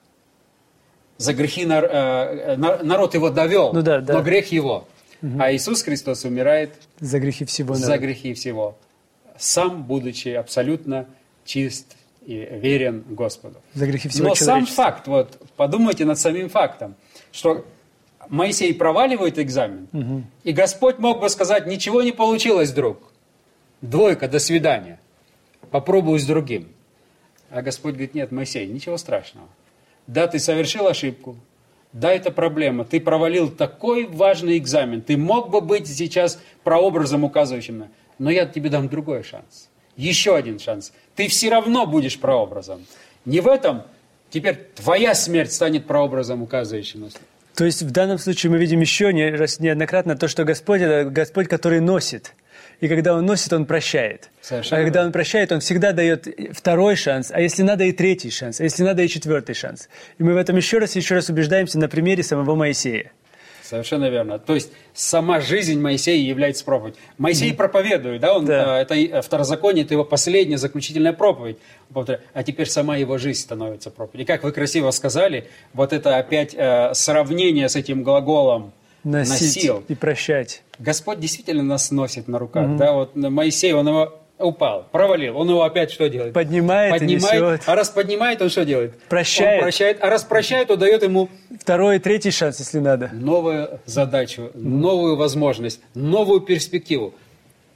За 1.17 1.34
грехи 1.34 1.65
нар, 1.65 1.86
э, 1.86 2.55
народ 2.57 3.13
его 3.13 3.29
довел, 3.29 3.74
ну, 3.74 3.81
да, 3.81 4.00
да. 4.01 4.13
но 4.13 4.22
грех 4.22 4.51
его. 4.51 4.88
Угу. 5.22 5.39
А 5.39 5.51
Иисус 5.53 5.81
Христос 5.84 6.25
умирает 6.25 6.74
за 7.00 7.19
грехи 7.19 7.45
всего. 7.45 7.74
За 7.75 7.98
грехи 7.98 8.34
всего. 8.34 8.77
Сам, 9.38 9.84
будучи 9.84 10.29
абсолютно 10.29 11.07
чист 11.43 11.95
и 12.25 12.60
верен 12.60 13.03
Господу. 13.10 13.62
За 13.74 13.86
грехи 13.86 14.10
всего 14.10 14.29
Но 14.29 14.36
сам 14.36 14.65
факт, 14.65 15.08
вот 15.08 15.39
подумайте 15.55 16.05
над 16.05 16.20
самим 16.20 16.50
фактом, 16.50 16.96
что 17.32 17.65
Моисей 18.29 18.74
проваливает 18.74 19.39
экзамен, 19.39 19.88
угу. 19.94 20.24
и 20.44 20.51
Господь 20.51 21.00
мог 21.00 21.20
бы 21.20 21.29
сказать, 21.29 21.67
ничего 21.67 22.01
не 22.01 22.12
получилось, 22.12 22.72
друг. 22.72 22.98
Двойка, 23.82 24.27
до 24.27 24.39
свидания. 24.39 25.00
Попробую 25.70 26.20
с 26.20 26.25
другим. 26.25 26.70
А 27.50 27.62
Господь 27.62 27.94
говорит, 27.94 28.15
нет, 28.15 28.32
Моисей, 28.32 28.65
ничего 28.67 28.98
страшного. 28.98 29.48
Да, 30.08 30.27
ты 30.27 30.39
совершил 30.39 30.88
ошибку. 30.88 31.38
Да, 31.94 32.12
это 32.12 32.32
проблема. 32.32 32.84
Ты 32.84 33.00
провалил 33.00 33.50
такой 33.50 34.05
важный 34.05 34.58
экзамен. 34.58 35.01
Ты 35.01 35.17
мог 35.17 35.50
бы 35.50 35.62
быть 35.62 35.88
сейчас 35.88 36.39
прообразом, 36.63 37.24
указывающим. 37.24 37.86
Но 38.20 38.29
я 38.29 38.46
тебе 38.46 38.70
дам 38.70 38.89
другой 38.89 39.24
шанс. 39.24 39.70
Еще 39.98 40.36
один 40.36 40.60
шанс. 40.60 40.92
Ты 41.16 41.28
все 41.28 41.50
равно 41.50 41.86
будешь 41.86 42.20
прообразом. 42.20 42.86
Не 43.25 43.40
в 43.40 43.48
этом. 43.48 43.84
Теперь 44.30 44.56
твоя 44.75 45.14
смерть 45.16 45.54
станет 45.54 45.86
прообразом, 45.86 46.42
указывающим 46.42 47.02
на 47.02 47.10
То 47.56 47.66
есть 47.66 47.82
в 47.82 47.92
данном 47.92 48.18
случае 48.18 48.52
мы 48.52 48.58
видим 48.58 48.82
еще 48.82 49.14
не, 49.14 49.32
неоднократно 49.64 50.18
то, 50.18 50.28
что 50.28 50.44
Господь– 50.44 50.82
это 50.82 51.10
Господь, 51.10 51.48
который 51.48 51.80
носит. 51.80 52.34
И 52.82 52.90
когда 52.90 53.16
Он 53.16 53.25
носит, 53.25 53.54
Он 53.54 53.66
прощает. 53.66 54.30
Совершенно. 54.42 54.82
А 54.82 54.84
когда 54.84 55.06
Он 55.06 55.12
прощает, 55.14 55.52
Он 55.54 55.62
всегда 55.62 55.94
дает 55.94 56.28
второй 56.52 56.98
шанс, 56.98 57.32
а 57.32 57.40
если 57.40 57.64
надо 57.64 57.86
и 57.86 57.94
третий 57.94 58.30
шанс, 58.30 58.60
а 58.60 58.64
если 58.64 58.84
надо 58.84 59.04
и 59.04 59.08
четвертый 59.08 59.56
шанс. 59.56 59.88
И 60.18 60.24
мы 60.24 60.34
в 60.34 60.38
этом 60.38 60.58
еще 60.58 60.80
раз 60.80 60.96
и 60.96 61.00
еще 61.00 61.16
раз 61.16 61.30
убеждаемся 61.30 61.80
на 61.80 61.88
примере 61.88 62.24
самого 62.24 62.56
Моисея. 62.56 63.14
Совершенно 63.65 64.10
верно. 64.10 64.38
То 64.38 64.53
есть 64.53 64.72
сама 64.93 65.41
жизнь 65.41 65.79
Моисея 65.79 66.22
является 66.22 66.63
проповедь. 66.63 66.95
Моисей 67.17 67.51
mm. 67.51 67.55
проповедует, 67.55 68.22
да, 68.22 68.36
он, 68.36 68.45
да. 68.45 68.79
Э, 68.79 68.81
это 68.81 68.95
э, 68.95 69.22
второзаконие, 69.22 69.86
это 69.86 69.95
его 69.95 70.03
последняя 70.03 70.57
заключительная 70.57 71.13
проповедь. 71.13 71.57
А 72.34 72.43
теперь 72.43 72.69
сама 72.69 72.98
его 72.98 73.17
жизнь 73.17 73.41
становится 73.41 73.89
проповедью. 73.89 74.24
И 74.24 74.27
как 74.27 74.43
вы 74.43 74.51
красиво 74.51 74.91
сказали, 74.91 75.48
вот 75.74 75.93
это 75.93 76.17
опять 76.17 76.53
э, 76.53 76.93
сравнение 76.93 77.67
с 77.67 77.75
этим 77.75 78.03
глаголом 78.03 78.72
носить 79.03 79.55
носил. 79.55 79.84
и 79.88 79.95
прощать. 79.95 80.62
Господь 80.77 81.19
действительно 81.19 81.63
нас 81.63 81.91
носит 81.91 82.27
на 82.27 82.38
руках. 82.38 82.65
Mm-hmm. 82.65 82.77
Да, 82.77 82.93
вот 82.93 83.15
Моисей, 83.15 83.74
он 83.74 83.88
его 83.88 84.19
упал, 84.38 84.88
провалил. 84.92 85.38
Он 85.38 85.50
его 85.50 85.63
опять 85.63 85.92
что 85.92 86.10
делает? 86.10 86.34
Поднимает, 86.34 86.92
поднимает 86.92 87.34
и 87.34 87.38
несет. 87.38 87.62
А 87.65 87.75
раз 87.75 87.89
поднимает, 87.89 88.42
он 88.42 88.50
что 88.50 88.65
делает? 88.65 89.00
Прощает. 89.04 89.60
Он 89.60 89.63
прощает. 89.63 89.98
А 90.01 90.10
раз 90.10 90.24
прощает, 90.24 90.68
то 90.68 90.75
дает 90.75 91.04
ему... 91.04 91.30
Второй, 91.60 92.00
третий 92.00 92.32
шанс, 92.32 92.60
если 92.60 92.80
надо. 92.80 93.10
Новую 93.13 93.80
задачу, 93.86 94.51
новую 94.54 95.15
возможность, 95.15 95.82
новую 95.94 96.42
перспективу. 96.42 97.13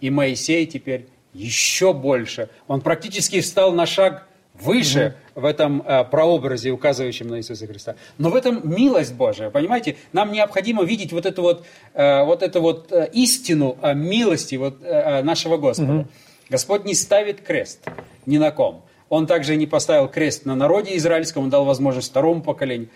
И 0.01 0.09
Моисей 0.09 0.65
теперь 0.65 1.07
еще 1.33 1.93
больше. 1.93 2.49
Он 2.67 2.81
практически 2.81 3.41
встал 3.41 3.71
на 3.71 3.85
шаг 3.85 4.25
выше 4.59 5.15
угу. 5.35 5.41
в 5.41 5.45
этом 5.45 5.81
э, 5.85 6.03
прообразе, 6.03 6.71
указывающем 6.71 7.27
на 7.27 7.37
Иисуса 7.37 7.65
Христа. 7.65 7.95
Но 8.17 8.29
в 8.29 8.35
этом 8.35 8.61
милость 8.69 9.13
Божия, 9.13 9.49
понимаете? 9.49 9.95
Нам 10.11 10.31
необходимо 10.31 10.83
видеть 10.83 11.13
вот 11.13 11.25
эту 11.25 11.41
вот, 11.41 11.65
э, 11.93 12.23
вот 12.23 12.43
эту 12.43 12.61
вот 12.61 12.91
э, 12.91 13.09
истину 13.13 13.77
о 13.81 13.93
милости 13.93 14.55
вот, 14.55 14.77
э, 14.83 15.21
нашего 15.23 15.57
Господа. 15.57 15.93
Угу. 15.93 16.07
Господь 16.49 16.85
не 16.85 16.95
ставит 16.95 17.41
крест 17.41 17.85
ни 18.25 18.37
на 18.37 18.51
ком. 18.51 18.83
Он 19.09 19.25
также 19.27 19.55
не 19.55 19.67
поставил 19.67 20.07
крест 20.07 20.45
на 20.45 20.55
народе 20.55 20.95
израильском, 20.97 21.43
он 21.43 21.49
дал 21.49 21.65
возможность 21.65 22.09
второму 22.09 22.43
поколению. 22.43 22.89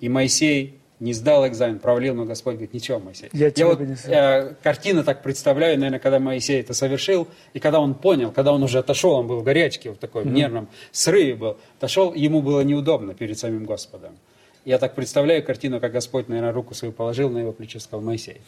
И 0.00 0.08
Моисей 0.08 0.78
не 1.00 1.12
сдал 1.12 1.46
экзамен, 1.46 1.78
провалил, 1.78 2.14
но 2.14 2.24
Господь 2.24 2.54
говорит, 2.54 2.74
ничего, 2.74 2.98
Моисей. 2.98 3.28
Я, 3.32 3.52
Я 3.54 3.66
вот 3.66 3.80
э, 3.80 4.54
картина 4.62 5.04
так 5.04 5.22
представляю, 5.22 5.76
наверное, 5.78 6.00
когда 6.00 6.18
Моисей 6.18 6.60
это 6.60 6.74
совершил, 6.74 7.28
и 7.52 7.60
когда 7.60 7.80
он 7.80 7.94
понял, 7.94 8.32
когда 8.32 8.52
он 8.52 8.62
уже 8.62 8.78
отошел, 8.78 9.12
он 9.12 9.26
был 9.26 9.40
в 9.40 9.44
горячке, 9.44 9.90
в 9.90 9.96
такой 9.96 10.24
mm-hmm. 10.24 10.30
нервном 10.30 10.68
срыве 10.90 11.34
был, 11.34 11.56
отошел, 11.78 12.14
ему 12.14 12.42
было 12.42 12.62
неудобно 12.62 13.14
перед 13.14 13.38
самим 13.38 13.64
Господом. 13.64 14.16
Я 14.64 14.78
так 14.78 14.94
представляю 14.94 15.44
картину, 15.44 15.80
как 15.80 15.92
Господь, 15.92 16.28
наверное, 16.28 16.52
руку 16.52 16.74
свою 16.74 16.92
положил 16.92 17.30
на 17.30 17.38
его 17.38 17.52
плечо 17.52 17.78
сказал, 17.78 18.00
Моисей, 18.00 18.40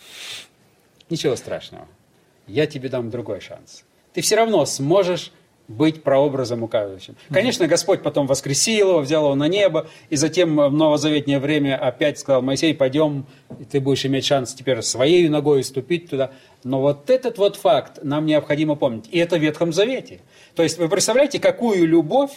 ничего 1.09 1.37
страшного, 1.37 1.87
я 2.47 2.67
тебе 2.67 2.88
дам 2.88 3.11
другой 3.11 3.40
шанс 3.40 3.85
ты 4.12 4.21
все 4.21 4.37
равно 4.37 4.64
сможешь 4.67 5.33
быть 5.71 6.02
прообразом 6.02 6.64
указывающим. 6.64 7.14
Конечно, 7.31 7.69
Господь 7.69 8.02
потом 8.02 8.26
воскресил 8.26 8.90
его, 8.90 8.99
взял 8.99 9.25
его 9.27 9.35
на 9.37 9.46
небо, 9.46 9.87
и 10.09 10.16
затем 10.16 10.57
в 10.57 10.73
новозаветнее 10.73 11.38
время 11.38 11.77
опять 11.77 12.18
сказал, 12.18 12.42
Моисей, 12.42 12.75
пойдем, 12.75 13.25
и 13.59 13.64
ты 13.64 13.81
будешь 13.81 14.05
иметь 14.05 14.25
шанс 14.25 14.53
теперь 14.53 14.83
своей 14.83 15.29
ногой 15.29 15.62
ступить 15.62 16.11
туда. 16.11 16.33
Но 16.64 16.81
вот 16.81 17.09
этот 17.09 17.38
вот 17.38 17.55
факт 17.55 18.01
нам 18.03 18.27
необходимо 18.27 18.75
помнить. 18.75 19.05
И 19.12 19.18
это 19.18 19.37
в 19.37 19.40
Ветхом 19.40 19.73
Завете. 19.73 20.20
То 20.57 20.64
есть 20.64 20.77
вы 20.77 20.88
представляете, 20.88 21.38
какую 21.38 21.87
любовь 21.87 22.33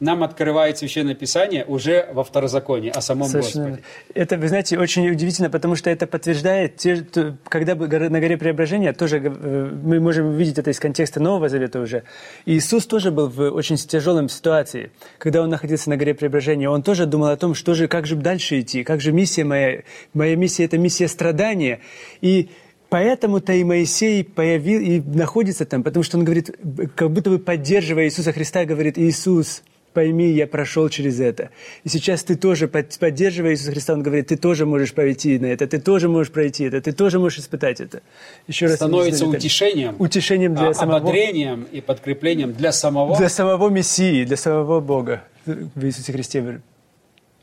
нам 0.00 0.22
открывает 0.22 0.76
Священное 0.78 1.14
Писание 1.14 1.64
уже 1.64 2.08
во 2.12 2.22
Второзаконии, 2.22 2.90
о 2.90 3.00
самом 3.00 3.28
Совершенно. 3.28 3.70
Господе. 3.70 3.84
Это, 4.14 4.36
вы 4.36 4.48
знаете, 4.48 4.78
очень 4.78 5.08
удивительно, 5.08 5.48
потому 5.48 5.74
что 5.74 5.88
это 5.88 6.06
подтверждает, 6.06 6.76
те, 6.76 7.06
когда 7.48 7.74
на 7.74 8.20
горе 8.20 8.36
Преображения, 8.36 8.92
тоже 8.92 9.18
э, 9.18 9.70
мы 9.82 9.98
можем 10.00 10.26
увидеть 10.26 10.58
это 10.58 10.70
из 10.70 10.78
контекста 10.78 11.20
Нового 11.20 11.48
Завета 11.48 11.80
уже. 11.80 12.02
Иисус 12.44 12.86
тоже 12.86 13.10
был 13.10 13.28
в 13.28 13.40
очень 13.50 13.76
тяжелой 13.76 14.28
ситуации. 14.28 14.90
Когда 15.18 15.42
Он 15.42 15.48
находился 15.48 15.88
на 15.88 15.96
горе 15.96 16.14
Преображения, 16.14 16.68
Он 16.68 16.82
тоже 16.82 17.06
думал 17.06 17.28
о 17.28 17.36
том, 17.36 17.54
что 17.54 17.74
же, 17.74 17.88
как 17.88 18.06
же 18.06 18.16
дальше 18.16 18.60
идти, 18.60 18.84
как 18.84 19.00
же 19.00 19.12
миссия 19.12 19.44
моя. 19.44 19.82
Моя 20.12 20.36
миссия– 20.36 20.64
это 20.66 20.78
миссия 20.78 21.08
страдания. 21.08 21.80
И 22.20 22.50
Поэтому-то 22.88 23.52
и 23.52 23.64
Моисей 23.64 24.22
появил 24.22 24.80
и 24.80 25.00
находится 25.00 25.64
там, 25.66 25.82
потому 25.82 26.04
что 26.04 26.18
он 26.18 26.24
говорит, 26.24 26.56
как 26.94 27.10
будто 27.10 27.30
бы 27.30 27.40
поддерживая 27.40 28.04
Иисуса 28.04 28.32
Христа, 28.32 28.64
говорит, 28.64 28.96
Иисус– 28.96 29.64
пойми, 29.96 30.28
я 30.30 30.46
прошел 30.46 30.90
через 30.90 31.20
это. 31.20 31.48
И 31.82 31.88
сейчас 31.88 32.22
ты 32.22 32.36
тоже, 32.36 32.68
поддерживая 32.68 33.52
Иисуса 33.52 33.70
Христа, 33.70 33.94
Он 33.94 34.02
говорит, 34.02 34.26
ты 34.26 34.36
тоже 34.36 34.66
можешь 34.66 34.92
пойти 34.92 35.38
на 35.38 35.46
это, 35.46 35.66
ты 35.66 35.80
тоже 35.80 36.10
можешь 36.10 36.30
пройти 36.30 36.64
это, 36.64 36.82
ты 36.82 36.92
тоже 36.92 37.18
можешь 37.18 37.38
испытать 37.38 37.80
это. 37.80 38.02
Еще 38.46 38.66
раз 38.66 38.76
Становится 38.76 39.26
утешением, 39.26 39.96
утешением 39.98 40.54
для 40.54 40.68
а, 40.68 40.74
самого... 40.74 40.98
ободрением 40.98 41.66
и 41.72 41.80
подкреплением 41.80 42.52
для 42.52 42.72
самого... 42.72 43.16
Для 43.16 43.30
самого 43.30 43.70
Мессии, 43.70 44.24
для 44.24 44.36
самого 44.36 44.80
Бога 44.80 45.24
в 45.46 45.86
Иисусе 45.86 46.12
Христе. 46.12 46.60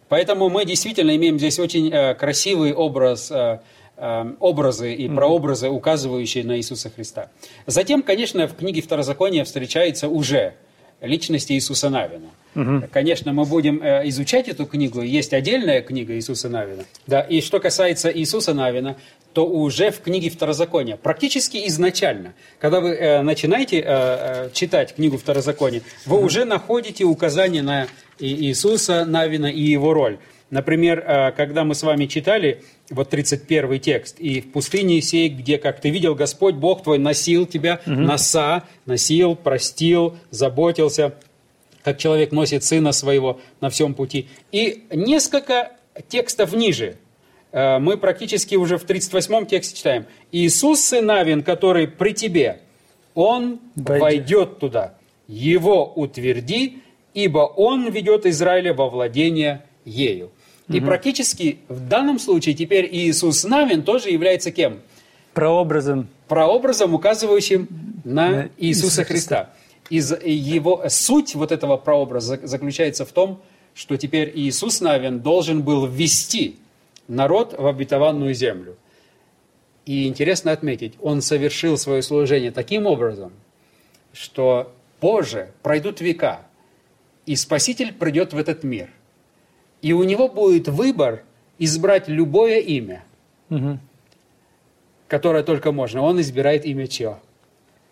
Поэтому 0.10 0.50
мы 0.50 0.64
действительно 0.64 1.16
имеем 1.16 1.40
здесь 1.40 1.58
очень 1.58 1.92
э, 1.92 2.14
красивый 2.14 2.72
образ 2.72 3.32
э, 3.32 3.62
э 3.98 4.26
образы 4.40 4.94
и 4.94 5.10
прообразы, 5.10 5.70
указывающие 5.70 6.44
на 6.44 6.58
Иисуса 6.58 6.92
Христа. 6.92 7.32
Затем, 7.66 8.04
конечно, 8.04 8.48
в 8.48 8.56
книге 8.56 8.82
Второзакония 8.82 9.44
встречается 9.44 10.08
уже 10.08 10.54
личности 11.04 11.54
Иисуса 11.54 11.90
Навина. 11.90 12.30
Угу. 12.56 12.88
Конечно, 12.92 13.34
мы 13.34 13.46
будем 13.46 13.82
э, 13.82 14.08
изучать 14.10 14.48
эту 14.48 14.66
книгу. 14.66 15.02
Есть 15.02 15.34
отдельная 15.34 15.82
книга 15.82 16.16
Иисуса 16.16 16.50
Навина. 16.50 16.84
Да, 17.08 17.22
и 17.22 17.42
что 17.42 17.60
касается 17.60 18.12
Иисуса 18.12 18.54
Навина, 18.54 18.96
то 19.34 19.48
уже 19.48 19.90
в 19.90 20.02
книге 20.02 20.30
Второзакония, 20.30 20.96
практически 20.96 21.68
изначально, 21.68 22.34
когда 22.60 22.80
вы 22.80 22.90
э, 22.92 23.22
начинаете 23.22 23.84
э, 23.86 24.50
читать 24.54 24.96
книгу 24.96 25.18
Второзакония, 25.18 25.82
вы 26.06 26.24
уже 26.24 26.46
находите 26.46 27.04
указания 27.04 27.64
на 27.64 27.88
Иисуса 28.20 29.06
Навина 29.06 29.48
и 29.48 29.62
его 29.62 29.94
роль. 29.94 30.20
Например, 30.54 31.00
э, 31.00 31.32
когда 31.32 31.64
мы 31.64 31.74
с 31.74 31.82
вами 31.82 32.06
читали 32.06 32.62
вот 32.92 33.10
31 33.10 33.80
текст, 33.80 34.20
«И 34.20 34.40
в 34.40 34.52
пустыне 34.52 35.02
сей, 35.02 35.28
где, 35.30 35.58
как 35.58 35.82
ты 35.82 35.90
видел, 35.90 36.14
Господь 36.14 36.54
Бог 36.54 36.84
твой 36.84 37.00
носил 37.00 37.48
тебя, 37.48 37.82
угу. 37.88 37.96
носа, 37.96 38.62
носил, 38.86 39.36
простил, 39.36 40.16
заботился, 40.30 41.16
как 41.84 41.98
человек 41.98 42.32
носит 42.32 42.64
сына 42.64 42.92
своего 42.92 43.40
на 43.62 43.72
всем 43.72 43.96
пути». 43.96 44.28
И 44.52 44.84
несколько 44.92 45.72
текстов 46.08 46.54
ниже, 46.54 46.98
э, 47.52 47.80
мы 47.80 47.98
практически 47.98 48.54
уже 48.54 48.78
в 48.78 48.84
38 48.84 49.48
тексте 49.48 49.76
читаем, 49.76 50.06
«Иисус, 50.32 50.82
сын 50.82 51.10
Авин, 51.10 51.42
который 51.42 51.88
при 51.88 52.14
тебе, 52.14 52.60
он 53.16 53.60
Войдет. 53.76 54.02
войдет 54.02 54.60
туда, 54.60 54.94
его 55.28 55.92
утверди, 55.96 56.84
ибо 57.16 57.40
он 57.40 57.90
ведет 57.90 58.28
Израиля 58.28 58.76
во 58.76 58.88
владение 58.88 59.64
ею». 59.84 60.30
И 60.70 60.80
практически 60.80 61.60
в 61.68 61.88
данном 61.88 62.20
случае 62.20 62.56
теперь 62.56 62.88
Иисус 62.92 63.44
Навин 63.44 63.84
тоже 63.84 64.10
является 64.10 64.52
кем? 64.52 64.80
Прообразом. 65.34 66.08
Прообразом, 66.28 66.94
указывающим 66.94 67.68
на, 68.04 68.30
на 68.30 68.50
Иисуса 68.58 69.04
Христа. 69.04 69.50
Из 69.90 70.14
его 70.24 70.84
суть 70.88 71.36
вот 71.36 71.52
этого 71.52 71.78
прообраза 71.78 72.40
заключается 72.44 73.06
в 73.06 73.12
том, 73.12 73.42
что 73.74 73.98
теперь 73.98 74.32
Иисус 74.34 74.80
Навин 74.80 75.20
должен 75.20 75.64
был 75.64 75.86
ввести 75.86 76.58
народ 77.08 77.56
в 77.58 77.68
обетованную 77.68 78.34
землю. 78.34 78.78
И 79.86 80.08
интересно 80.08 80.54
отметить, 80.54 80.94
он 81.02 81.22
совершил 81.22 81.78
свое 81.78 82.02
служение 82.02 82.52
таким 82.52 82.86
образом, 82.86 83.34
что 84.14 84.72
позже 85.02 85.52
пройдут 85.62 86.00
века, 86.00 86.46
и 87.26 87.36
Спаситель 87.36 87.92
придет 87.92 88.32
в 88.32 88.38
этот 88.38 88.64
мир– 88.64 88.90
и 89.84 89.92
у 89.92 90.04
него 90.04 90.30
будет 90.30 90.70
выбор 90.70 91.24
избрать 91.60 92.08
любое 92.08 92.60
имя, 92.60 93.04
угу. 93.50 93.78
которое 95.10 95.44
только 95.44 95.72
можно. 95.74 96.02
Он 96.02 96.20
избирает 96.22 96.66
имя 96.66 96.88
чего? 96.88 97.20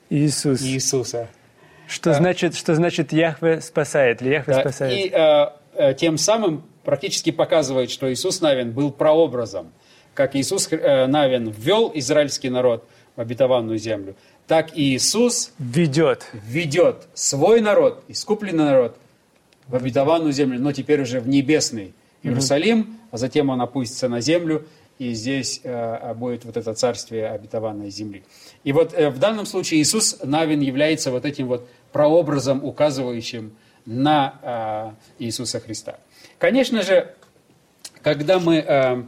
Иисус. 0.10 0.62
Иисуса. 0.64 1.28
Что, 1.88 2.12
а, 2.12 2.14
значит, 2.14 2.56
что 2.56 2.76
значит 2.76 3.12
Яхве 3.12 3.60
спасает? 3.60 4.22
Или 4.22 4.30
Яхве 4.30 4.54
да, 4.54 4.62
спасает? 4.62 4.94
И 4.98 5.14
а, 5.14 5.58
а, 5.76 5.94
тем 5.94 6.18
самым 6.18 6.64
практически 6.86 7.30
показывает, 7.30 7.92
что 7.92 8.12
Иисус 8.12 8.40
Навин 8.40 8.72
был 8.72 8.92
прообразом. 8.92 9.74
Как 10.14 10.38
Иисус 10.38 10.70
а, 10.72 11.08
Навин 11.08 11.50
ввел 11.50 11.92
израильский 11.94 12.50
народ 12.50 12.88
в 13.18 13.22
обетованную 13.22 13.78
землю, 13.78 14.16
так 14.48 14.78
и 14.78 14.96
Иисус 14.96 15.52
ведет, 15.60 16.26
ведет 16.32 17.08
свой 17.14 17.60
народ, 17.60 18.02
искупленный 18.08 18.64
народ, 18.64 18.98
в 19.68 19.76
обетованную 19.76 20.34
землю, 20.34 20.60
но 20.60 20.72
теперь 20.72 21.02
уже 21.02 21.20
в 21.20 21.28
небесный 21.28 21.94
Иерусалим, 22.24 22.98
а 23.12 23.18
затем 23.18 23.50
он 23.50 23.62
опустится 23.62 24.08
на 24.08 24.22
землю, 24.22 24.68
и 25.00 25.14
здесь 25.14 25.62
э, 25.64 26.14
будет 26.14 26.46
вот 26.46 26.58
это 26.58 26.74
царствие 26.76 27.30
обетованной 27.30 27.90
земли. 27.90 28.24
И 28.64 28.72
вот 28.72 28.94
э, 28.94 29.10
в 29.10 29.18
данном 29.18 29.48
случае 29.48 29.82
Иисус 29.82 30.20
Навин 30.24 30.60
является 30.60 31.10
вот 31.10 31.26
этим 31.26 31.48
вот 31.48 31.68
прообразом, 31.92 32.64
указывающим 32.64 33.54
на 33.86 34.96
э, 35.18 35.24
Иисуса 35.24 35.60
Христа. 35.60 35.98
Конечно 36.38 36.84
же, 36.84 37.16
когда 38.04 38.40
мы 38.40 38.58
э, 38.58 39.04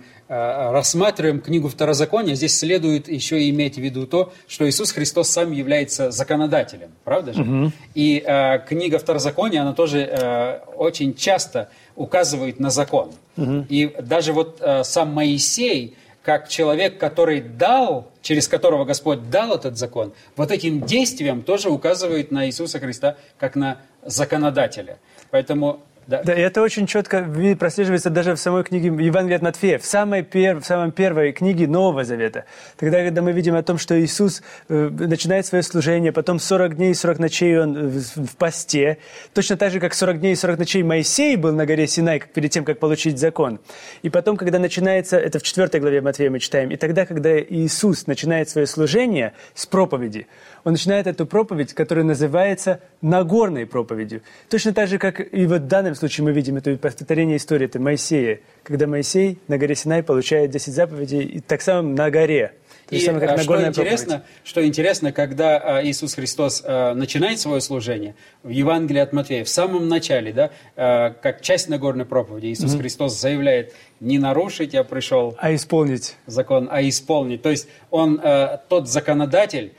рассматриваем 0.72 1.42
книгу 1.42 1.68
Второзакония, 1.68 2.36
здесь 2.36 2.58
следует 2.58 3.08
еще 3.08 3.50
иметь 3.50 3.76
в 3.76 3.82
виду 3.82 4.08
то, 4.08 4.34
что 4.48 4.68
Иисус 4.68 4.92
Христос 4.92 5.30
сам 5.30 5.52
является 5.52 6.12
законодателем, 6.12 6.90
правда 7.04 7.34
же? 7.34 7.42
Угу. 7.42 7.72
И 7.94 8.24
э, 8.26 8.60
книга 8.68 9.00
Второзакония, 9.00 9.62
она 9.62 9.74
тоже 9.74 10.00
э, 10.00 10.60
очень 10.76 11.14
часто 11.14 11.70
указывает 11.96 12.60
на 12.60 12.70
закон. 12.70 13.12
Угу. 13.38 13.66
И 13.70 13.96
даже 14.02 14.34
вот 14.34 14.58
э, 14.62 14.84
сам 14.84 15.14
Моисей, 15.14 15.96
как 16.24 16.48
человек, 16.48 16.98
который 16.98 17.42
дал, 17.42 18.12
через 18.22 18.48
которого 18.48 18.86
Господь 18.86 19.30
дал 19.30 19.56
этот 19.56 19.78
закон, 19.78 20.14
вот 20.36 20.52
этим 20.52 20.82
действием 20.82 21.44
тоже 21.44 21.70
указывает 21.70 22.32
на 22.32 22.48
Иисуса 22.48 22.80
Христа 22.80 23.18
как 23.38 23.56
на 23.56 23.78
законодателя. 24.06 24.98
Поэтому 25.32 25.82
да. 26.08 26.22
да, 26.24 26.34
и 26.34 26.42
это 26.42 26.62
очень 26.62 26.88
четко 26.88 27.26
прослеживается 27.60 28.10
даже 28.10 28.36
в 28.36 28.40
самой 28.40 28.64
книге 28.64 28.88
Евангелия 28.88 29.38
от 29.38 29.44
Матфея, 29.44 29.78
в 29.80 29.86
самой, 29.86 30.24
пер, 30.24 30.60
в 30.60 30.66
самой 30.66 30.92
первой 30.92 31.32
книге 31.32 31.68
Нового 31.68 32.04
Завета. 32.04 32.46
Тогда, 32.78 33.04
когда 33.04 33.22
мы 33.22 33.32
видим 33.32 33.56
о 33.56 33.64
том, 33.64 33.78
что 33.78 34.00
Иисус 34.00 34.42
э, 34.70 34.90
начинает 34.90 35.46
свое 35.46 35.64
служение, 35.64 36.12
потом 36.12 36.40
40 36.40 36.76
дней 36.76 36.92
и 36.92 36.94
40 36.94 37.20
ночей 37.20 37.58
он 37.58 37.90
в, 37.90 38.26
в 38.26 38.36
посте, 38.36 38.98
точно 39.34 39.58
так 39.58 39.72
же, 39.72 39.80
как 39.80 39.94
40 39.94 40.20
дней 40.20 40.34
и 40.34 40.36
40 40.36 40.60
ночей 40.60 40.84
Моисей 40.84 41.36
был 41.36 41.54
на 41.54 41.66
горе 41.66 41.88
Синай 41.88 42.22
перед 42.34 42.52
тем, 42.52 42.66
как 42.66 42.80
получить 42.80 43.18
закон. 43.18 43.60
И 44.02 44.10
потом, 44.10 44.38
когда 44.38 44.60
начинается, 44.60 45.18
это 45.18 45.40
в 45.40 45.44
4 45.44 45.80
главе 45.80 46.02
Матфея 46.02 46.30
мы 46.30 46.40
читаем, 46.40 46.72
и 46.72 46.76
тогда, 46.76 47.06
когда 47.06 47.40
Иисус 47.40 48.08
начинает 48.08 48.50
свое 48.50 48.68
служение 48.68 49.34
с 49.54 49.66
проповеди, 49.66 50.28
он 50.64 50.74
начинает 50.74 51.08
эту 51.08 51.26
проповедь, 51.26 51.74
которая 51.74 52.06
называется 52.06 52.80
Нагорной 53.02 53.66
проповедью. 53.66 54.22
Точно 54.50 54.74
так 54.74 54.88
же, 54.88 54.98
как 54.98 55.20
и 55.34 55.46
вот 55.46 55.62
в 55.62 55.68
данном 55.68 55.93
случае 55.98 56.26
мы 56.26 56.32
видим 56.32 56.58
это 56.58 56.76
повторение 56.78 57.38
истории, 57.38 57.66
это 57.66 57.80
Моисея, 57.80 58.40
когда 58.64 58.88
Моисей 58.88 59.40
на 59.48 59.58
горе 59.58 59.76
Синай 59.76 60.04
получает 60.04 60.52
10 60.52 60.74
заповедей, 60.74 61.24
и 61.24 61.40
так 61.40 61.62
само 61.62 61.88
на 61.90 62.10
горе. 62.10 62.54
И 62.90 63.00
самое, 63.00 63.28
как 63.28 63.40
что, 63.40 63.66
интересно, 63.66 64.24
что 64.44 64.66
интересно, 64.66 65.12
когда 65.12 65.58
а, 65.58 65.84
Иисус 65.84 66.16
Христос 66.16 66.64
а, 66.66 66.94
начинает 66.94 67.40
свое 67.40 67.62
служение 67.62 68.16
в 68.44 68.50
Евангелии 68.50 69.00
от 69.00 69.14
Матфея, 69.14 69.44
в 69.44 69.50
самом 69.50 69.88
начале, 69.88 70.34
да, 70.34 70.52
а, 70.76 71.12
как 71.12 71.42
часть 71.42 71.70
Нагорной 71.70 72.06
проповеди, 72.06 72.48
Иисус 72.48 72.74
mm-hmm. 72.74 72.80
Христос 72.80 73.20
заявляет, 73.20 73.74
не 74.00 74.20
нарушить 74.20 74.74
я 74.74 74.84
пришел, 74.84 75.36
а 75.40 75.56
исполнить 75.56 76.16
закон, 76.26 76.68
а 76.72 76.82
исполнить. 76.88 77.42
То 77.42 77.50
есть 77.50 77.68
он 77.90 78.22
тот 78.68 78.90
законодатель, 78.90 79.74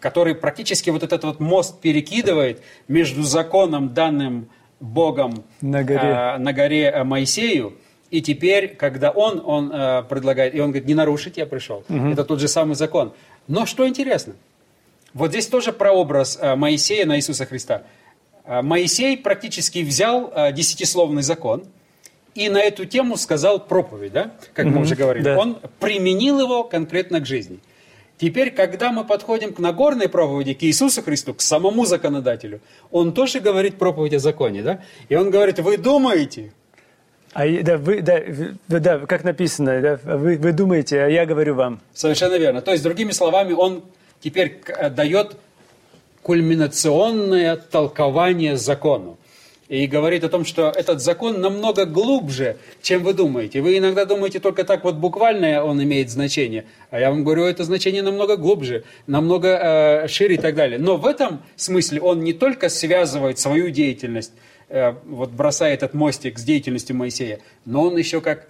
который 0.00 0.34
практически 0.34 0.90
вот 0.90 1.02
этот 1.02 1.24
вот 1.24 1.40
мост 1.40 1.80
перекидывает 1.80 2.62
между 2.88 3.22
законом, 3.22 3.92
данным 3.92 4.48
Богом 4.80 5.44
на 5.60 5.84
горе, 5.84 6.00
э, 6.00 6.38
на 6.38 6.52
горе 6.52 6.84
э, 6.84 7.04
Моисею, 7.04 7.74
и 8.10 8.20
теперь, 8.20 8.74
когда 8.74 9.10
он, 9.10 9.40
он 9.44 9.70
э, 9.72 10.02
предлагает, 10.08 10.54
и 10.54 10.60
он 10.60 10.70
говорит, 10.70 10.88
не 10.88 10.94
нарушить 10.94 11.36
я 11.36 11.46
пришел. 11.46 11.84
Угу. 11.88 12.08
Это 12.08 12.24
тот 12.24 12.40
же 12.40 12.48
самый 12.48 12.74
закон. 12.74 13.12
Но 13.46 13.66
что 13.66 13.86
интересно, 13.86 14.34
вот 15.14 15.30
здесь 15.30 15.46
тоже 15.46 15.72
прообраз 15.72 16.38
э, 16.40 16.54
Моисея 16.56 17.06
на 17.06 17.16
Иисуса 17.16 17.46
Христа. 17.46 17.82
Э, 18.44 18.62
Моисей 18.62 19.16
практически 19.16 19.80
взял 19.80 20.32
э, 20.34 20.52
десятисловный 20.52 21.22
закон 21.22 21.64
и 22.34 22.48
на 22.48 22.60
эту 22.60 22.84
тему 22.84 23.16
сказал 23.16 23.60
проповедь, 23.60 24.12
да, 24.12 24.32
как 24.54 24.66
угу, 24.66 24.76
мы 24.76 24.80
уже 24.82 24.94
говорили. 24.94 25.24
Да. 25.24 25.38
Он 25.38 25.58
применил 25.78 26.40
его 26.40 26.64
конкретно 26.64 27.20
к 27.20 27.26
жизни. 27.26 27.58
Теперь, 28.20 28.50
когда 28.50 28.92
мы 28.92 29.04
подходим 29.04 29.54
к 29.54 29.60
Нагорной 29.60 30.06
проповеди, 30.06 30.52
к 30.52 30.62
Иисусу 30.62 31.00
Христу, 31.00 31.32
к 31.32 31.40
самому 31.40 31.86
законодателю, 31.86 32.60
он 32.90 33.14
тоже 33.14 33.40
говорит 33.40 33.78
проповедь 33.78 34.12
о 34.12 34.18
законе, 34.18 34.62
да? 34.62 34.80
И 35.08 35.14
он 35.14 35.30
говорит, 35.30 35.58
вы 35.58 35.78
думаете, 35.78 36.52
а, 37.32 37.48
да, 37.62 37.78
вы, 37.78 38.02
да, 38.02 38.20
да, 38.68 38.98
как 39.06 39.24
написано, 39.24 39.80
да, 39.80 40.16
вы, 40.16 40.36
вы 40.36 40.52
думаете, 40.52 41.00
а 41.02 41.08
я 41.08 41.24
говорю 41.24 41.54
вам. 41.54 41.80
Совершенно 41.94 42.34
верно. 42.34 42.60
То 42.60 42.72
есть, 42.72 42.84
другими 42.84 43.12
словами, 43.12 43.54
он 43.54 43.84
теперь 44.20 44.60
дает 44.90 45.36
кульминационное 46.22 47.56
толкование 47.56 48.58
закону 48.58 49.16
и 49.70 49.86
говорит 49.86 50.24
о 50.24 50.28
том, 50.28 50.44
что 50.44 50.72
этот 50.74 51.00
закон 51.00 51.40
намного 51.40 51.86
глубже, 51.86 52.56
чем 52.82 53.04
вы 53.04 53.14
думаете. 53.14 53.60
Вы 53.60 53.78
иногда 53.78 54.04
думаете 54.04 54.40
только 54.40 54.64
так 54.64 54.82
вот 54.82 54.96
буквально 54.96 55.62
он 55.62 55.80
имеет 55.80 56.10
значение, 56.10 56.64
а 56.90 56.98
я 56.98 57.10
вам 57.10 57.22
говорю, 57.22 57.44
это 57.44 57.62
значение 57.62 58.02
намного 58.02 58.36
глубже, 58.36 58.82
намного 59.06 59.48
э, 59.48 60.08
шире 60.08 60.34
и 60.34 60.38
так 60.38 60.56
далее. 60.56 60.80
Но 60.80 60.96
в 60.96 61.06
этом 61.06 61.42
смысле 61.54 62.00
он 62.00 62.24
не 62.24 62.32
только 62.32 62.68
связывает 62.68 63.38
свою 63.38 63.70
деятельность, 63.70 64.32
э, 64.68 64.92
вот 65.06 65.30
бросая 65.30 65.72
этот 65.72 65.94
мостик 65.94 66.40
с 66.40 66.42
деятельностью 66.42 66.96
Моисея, 66.96 67.38
но 67.64 67.84
он 67.84 67.96
еще 67.96 68.20
как 68.20 68.48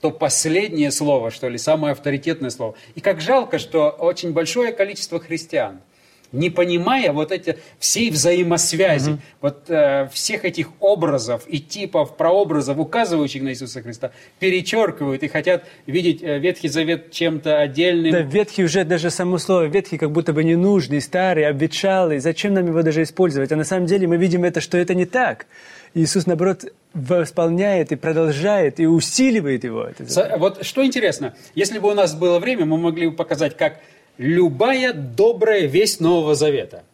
то 0.00 0.12
последнее 0.12 0.92
слово, 0.92 1.32
что 1.32 1.48
ли, 1.48 1.58
самое 1.58 1.90
авторитетное 1.90 2.50
слово. 2.50 2.76
И 2.94 3.00
как 3.00 3.20
жалко, 3.20 3.58
что 3.58 3.90
очень 3.90 4.32
большое 4.32 4.72
количество 4.72 5.18
христиан– 5.18 5.80
не 6.32 6.50
понимая 6.50 7.12
вот 7.12 7.32
эти 7.32 7.58
всей 7.78 8.10
взаимосвязи, 8.10 9.10
угу. 9.12 9.20
вот 9.40 9.70
э, 9.70 10.08
всех 10.12 10.44
этих 10.44 10.68
образов 10.80 11.42
и 11.46 11.58
типов, 11.58 12.16
прообразов, 12.16 12.78
указывающих 12.78 13.42
на 13.42 13.50
Иисуса 13.50 13.82
Христа, 13.82 14.12
перечеркивают 14.38 15.22
и 15.22 15.28
хотят 15.28 15.64
видеть 15.86 16.22
э, 16.22 16.38
Ветхий 16.38 16.68
Завет 16.68 17.10
чем-то 17.10 17.60
отдельным. 17.60 18.12
Да, 18.12 18.20
Ветхий 18.20 18.64
уже 18.64 18.84
даже 18.84 19.10
само 19.10 19.38
слово 19.38 19.64
Ветхий 19.64 19.98
как 19.98 20.10
будто 20.10 20.32
бы 20.32 20.44
ненужный, 20.44 21.00
старый, 21.00 21.46
обветшалый. 21.46 22.18
Зачем 22.18 22.54
нам 22.54 22.66
его 22.66 22.82
даже 22.82 23.02
использовать? 23.02 23.52
А 23.52 23.56
на 23.56 23.64
самом 23.64 23.86
деле 23.86 24.06
мы 24.06 24.16
видим 24.16 24.44
это, 24.44 24.60
что 24.60 24.78
это 24.78 24.94
не 24.94 25.06
так. 25.06 25.46
Иисус, 25.94 26.26
наоборот, 26.26 26.64
восполняет 26.92 27.92
и 27.92 27.96
продолжает, 27.96 28.80
и 28.80 28.86
усиливает 28.86 29.64
его. 29.64 29.88
Вот 30.36 30.64
что 30.64 30.84
интересно, 30.84 31.34
если 31.54 31.78
бы 31.78 31.90
у 31.90 31.94
нас 31.94 32.14
было 32.14 32.38
время, 32.38 32.66
мы 32.66 32.76
могли 32.76 33.08
бы 33.08 33.16
показать, 33.16 33.56
как 33.56 33.80
любая 34.18 34.92
добрая 34.92 35.66
весть 35.66 36.00
Нового 36.00 36.34
Завета, 36.34 36.84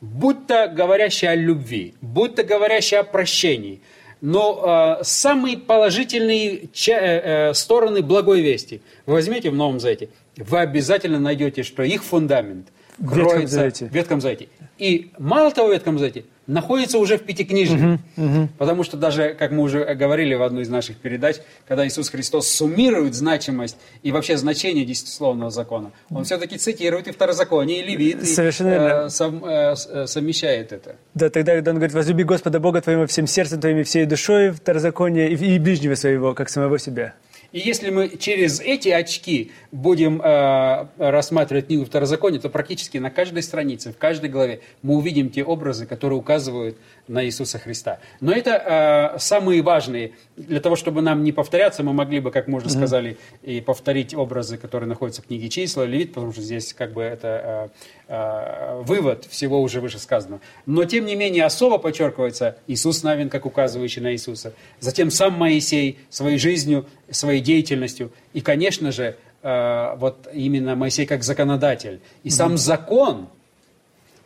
будь 0.00 0.46
то 0.46 0.68
говорящая 0.68 1.32
о 1.32 1.36
любви, 1.36 1.94
будь 2.00 2.34
то 2.34 2.42
говорящая 2.42 3.00
о 3.00 3.04
прощении, 3.04 3.80
но 4.20 4.98
э, 5.00 5.04
самые 5.04 5.56
положительные 5.58 6.64
э, 6.64 6.68
э, 6.86 7.54
стороны 7.54 8.02
благой 8.02 8.42
вести 8.42 8.82
вы 9.06 9.14
возьмете 9.14 9.50
в 9.50 9.54
Новом 9.54 9.80
Завете, 9.80 10.10
вы 10.36 10.58
обязательно 10.58 11.18
найдете, 11.18 11.62
что 11.62 11.82
их 11.82 12.04
фундамент 12.04 12.68
кроется 13.06 13.70
в 13.86 13.94
Ветхом 13.94 14.20
Завете. 14.20 14.48
И 14.78 15.12
мало 15.18 15.50
того 15.50 15.68
в 15.68 15.72
Ветхом 15.72 15.98
Завете, 15.98 16.24
находится 16.50 16.98
уже 16.98 17.16
в 17.16 17.22
Пятикнижии. 17.22 17.98
Угу, 18.16 18.26
угу. 18.26 18.48
Потому 18.58 18.82
что 18.82 18.96
даже, 18.96 19.34
как 19.38 19.52
мы 19.52 19.62
уже 19.62 19.84
говорили 19.94 20.34
в 20.34 20.42
одной 20.42 20.62
из 20.62 20.68
наших 20.68 20.96
передач, 20.96 21.36
когда 21.66 21.86
Иисус 21.86 22.10
Христос 22.10 22.48
суммирует 22.48 23.14
значимость 23.14 23.76
и 24.02 24.10
вообще 24.10 24.36
значение 24.36 24.84
десятисловного 24.84 25.50
закона, 25.50 25.92
он 26.10 26.24
все-таки 26.24 26.58
цитирует 26.58 27.08
и 27.08 27.12
Второзаконие, 27.12 27.82
и 27.82 27.86
Левит, 27.86 28.26
Совершенно 28.26 28.68
и 28.68 29.06
э, 29.06 29.08
сам, 29.10 29.44
э, 29.44 29.74
э, 29.74 30.06
совмещает 30.06 30.72
это. 30.72 30.96
Да, 31.14 31.30
тогда, 31.30 31.54
когда 31.54 31.70
он 31.70 31.76
говорит, 31.76 31.94
возлюби 31.94 32.24
Господа 32.24 32.58
Бога 32.58 32.80
твоего 32.80 33.06
всем 33.06 33.26
сердцем 33.26 33.60
твоим 33.60 33.78
и 33.78 33.82
всей 33.84 34.06
душой, 34.06 34.50
Второзаконие, 34.50 35.30
и, 35.30 35.54
и 35.54 35.58
ближнего 35.58 35.94
своего, 35.94 36.34
как 36.34 36.48
самого 36.48 36.78
себя. 36.78 37.14
И 37.52 37.58
если 37.58 37.90
мы 37.90 38.16
через 38.16 38.60
эти 38.60 38.88
очки 38.88 39.50
будем 39.72 40.20
э, 40.22 40.86
рассматривать 40.98 41.66
книгу 41.66 41.84
Второзакония, 41.84 42.40
то 42.40 42.48
практически 42.48 42.98
на 42.98 43.10
каждой 43.10 43.42
странице, 43.42 43.92
в 43.92 43.98
каждой 43.98 44.30
главе 44.30 44.60
мы 44.82 44.96
увидим 44.96 45.30
те 45.30 45.44
образы, 45.44 45.86
которые 45.86 46.18
указывают 46.18 46.76
на 47.08 47.24
Иисуса 47.24 47.58
Христа. 47.58 47.98
Но 48.20 48.32
это 48.32 49.14
э, 49.14 49.18
самые 49.18 49.62
важные. 49.62 50.12
Для 50.36 50.60
того, 50.60 50.76
чтобы 50.76 51.02
нам 51.02 51.24
не 51.24 51.32
повторяться, 51.32 51.82
мы 51.82 51.92
могли 51.92 52.20
бы, 52.20 52.30
как 52.30 52.46
мы 52.46 52.58
уже 52.58 52.66
mm-hmm. 52.66 52.70
сказали, 52.70 53.18
и 53.42 53.60
повторить 53.60 54.14
образы, 54.14 54.56
которые 54.56 54.88
находятся 54.88 55.22
в 55.22 55.26
книге 55.26 55.48
числа, 55.48 55.84
Левит, 55.84 56.12
потому 56.14 56.32
что 56.32 56.42
здесь 56.42 56.72
как 56.72 56.92
бы 56.92 57.02
это 57.02 57.70
э, 57.99 57.99
вывод 58.10 59.24
всего 59.26 59.62
уже 59.62 59.80
вышесказанного. 59.80 60.40
Но, 60.66 60.84
тем 60.84 61.06
не 61.06 61.14
менее, 61.14 61.44
особо 61.44 61.78
подчеркивается 61.78 62.56
Иисус 62.66 63.04
Навин, 63.04 63.28
как 63.28 63.46
указывающий 63.46 64.02
на 64.02 64.12
Иисуса. 64.12 64.52
Затем 64.80 65.12
сам 65.12 65.34
Моисей 65.34 66.00
своей 66.08 66.36
жизнью, 66.36 66.86
своей 67.08 67.40
деятельностью. 67.40 68.10
И, 68.32 68.40
конечно 68.40 68.90
же, 68.90 69.16
э, 69.42 69.94
вот 69.96 70.28
именно 70.32 70.74
Моисей 70.74 71.06
как 71.06 71.22
законодатель. 71.22 72.00
И 72.24 72.30
сам 72.30 72.58
закон 72.58 73.28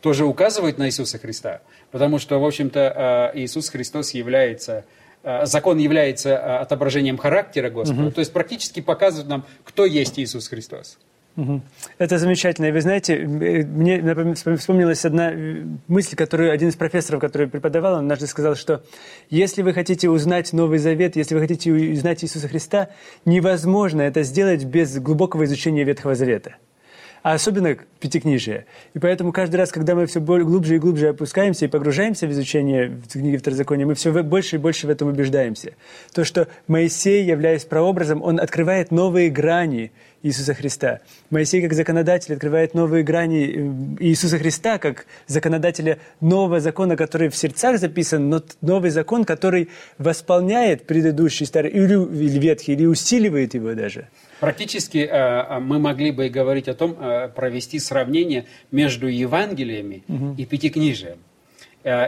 тоже 0.01 0.25
указывает 0.25 0.77
на 0.77 0.87
Иисуса 0.87 1.17
Христа. 1.17 1.61
Потому 1.91 2.19
что, 2.19 2.39
в 2.39 2.45
общем-то, 2.45 3.31
э, 3.33 3.39
Иисус 3.39 3.69
Христос 3.69 4.11
является, 4.11 4.85
э, 5.23 5.45
закон 5.45 5.79
является 5.79 6.29
э, 6.29 6.57
отображением 6.57 7.17
характера 7.17 7.69
Господа. 7.69 8.03
Угу. 8.03 8.11
То 8.11 8.19
есть 8.19 8.31
практически 8.33 8.81
показывает 8.81 9.27
нам, 9.27 9.45
кто 9.63 9.85
есть 9.85 10.19
Иисус 10.19 10.47
Христос. 10.47 10.97
Это 11.97 12.17
замечательно. 12.17 12.67
И 12.67 12.71
вы 12.71 12.81
знаете, 12.81 13.17
мне 13.17 14.01
вспомнилась 14.55 15.05
одна 15.05 15.31
мысль, 15.87 16.15
которую 16.15 16.51
один 16.51 16.69
из 16.69 16.75
профессоров, 16.75 17.19
который 17.19 17.47
преподавал, 17.47 17.93
он 17.93 17.99
однажды 17.99 18.27
сказал, 18.27 18.55
что 18.55 18.83
если 19.29 19.61
вы 19.61 19.73
хотите 19.73 20.09
узнать 20.09 20.53
Новый 20.53 20.79
Завет, 20.79 21.15
если 21.15 21.35
вы 21.35 21.41
хотите 21.41 21.71
узнать 21.71 22.23
Иисуса 22.23 22.47
Христа, 22.47 22.89
невозможно 23.25 24.01
это 24.01 24.23
сделать 24.23 24.63
без 24.63 24.97
глубокого 24.97 25.43
изучения 25.43 25.83
Ветхого 25.83 26.15
Завета 26.15 26.55
а 27.25 27.33
особенно 27.33 27.75
Пятикнижие. 27.99 28.67
И 28.93 28.99
поэтому 28.99 29.31
каждый 29.31 29.55
раз, 29.55 29.71
когда 29.71 29.95
мы 29.95 30.05
все 30.05 30.19
глубже 30.19 30.75
и 30.75 30.77
глубже 30.77 31.07
опускаемся 31.07 31.65
и 31.65 31.67
погружаемся 31.67 32.27
в 32.27 32.31
изучение 32.31 33.01
книги 33.11 33.37
Второзакония, 33.37 33.87
мы 33.87 33.95
все 33.95 34.11
больше 34.21 34.57
и 34.57 34.59
больше 34.59 34.85
в 34.85 34.91
этом 34.91 35.07
убеждаемся. 35.07 35.71
То, 36.13 36.23
что 36.23 36.47
Моисей, 36.67 37.25
являясь 37.25 37.65
прообразом, 37.65 38.21
он 38.21 38.39
открывает 38.39 38.91
новые 38.91 39.31
грани 39.31 39.91
Иисуса 40.21 40.53
Христа. 40.53 40.99
Моисей, 41.31 41.63
как 41.63 41.73
законодатель, 41.73 42.35
открывает 42.35 42.75
новые 42.75 43.03
грани 43.03 43.97
э, 43.99 44.03
Иисуса 44.03 44.37
Христа, 44.37 44.77
как 44.77 45.07
законодателя 45.25 45.97
нового 46.21 46.59
закона, 46.59 46.95
который 46.95 47.29
в 47.29 47.35
сердцах 47.35 47.79
записан, 47.79 48.29
но 48.29 48.43
новый 48.61 48.91
закон, 48.91 49.25
который 49.25 49.69
восполняет 49.97 50.85
предыдущий 50.85 51.47
старый, 51.47 51.71
или, 51.71 51.93
или 51.93 52.39
ветхий, 52.39 52.73
или 52.73 52.85
усиливает 52.85 53.55
его 53.55 53.73
даже. 53.73 54.09
Практически 54.39 54.97
э, 54.97 55.07
э, 55.09 55.59
мы 55.59 55.79
могли 55.79 56.11
бы 56.11 56.29
говорить 56.29 56.67
о 56.67 56.73
том, 56.73 56.97
э, 56.99 57.29
провести 57.29 57.79
сравнение 57.79 58.45
между 58.71 59.07
Евангелиями 59.07 60.03
угу. 60.07 60.35
и 60.37 60.45
Пятикнижием. 60.45 61.17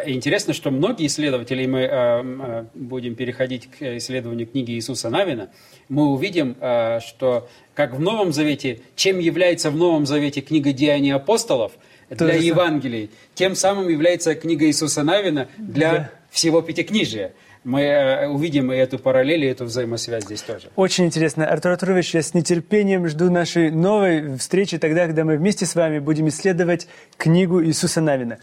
Интересно, 0.08 0.54
что 0.54 0.72
многие 0.72 1.06
исследователи, 1.06 1.68
мы 1.68 2.68
будем 2.74 3.14
переходить 3.14 3.70
к 3.70 3.98
исследованию 3.98 4.48
книги 4.48 4.72
Иисуса 4.72 5.12
Навина, 5.12 5.52
мы 5.88 6.08
увидим, 6.08 6.56
что 7.00 7.48
как 7.76 7.94
в 7.94 8.00
Новом 8.00 8.34
Завете, 8.34 8.80
чем 8.96 9.20
является 9.20 9.70
в 9.70 9.76
Новом 9.76 10.08
Завете 10.08 10.42
книга 10.42 10.74
Деяний 10.74 11.14
апостолов 11.14 11.74
для 12.10 12.34
Евангелий, 12.34 13.12
тем 13.36 13.54
самым 13.54 13.88
является 13.88 14.34
книга 14.34 14.66
Иисуса 14.66 15.04
Навина 15.04 15.48
для 15.60 15.92
да. 15.92 16.12
всего 16.32 16.64
Пятикнижия 16.64 17.34
мы 17.68 17.82
э, 17.82 18.28
увидим 18.28 18.72
и 18.72 18.78
эту 18.78 18.98
параллель, 18.98 19.44
и 19.44 19.48
эту 19.48 19.66
взаимосвязь 19.66 20.24
здесь 20.24 20.42
тоже. 20.42 20.70
Очень 20.78 21.06
интересно. 21.06 21.46
Артур 21.46 21.74
Артурович, 21.74 22.16
я 22.16 22.22
с 22.22 22.34
нетерпением 22.34 23.10
жду 23.10 23.30
нашей 23.30 23.72
новой 23.72 24.38
встречи 24.38 24.78
тогда, 24.78 25.06
когда 25.06 25.26
мы 25.26 25.36
вместе 25.36 25.66
с 25.66 25.76
вами 25.76 26.00
будем 26.00 26.30
исследовать 26.30 26.88
книгу 27.18 27.62
Иисуса 27.62 28.00
Навина. 28.00 28.38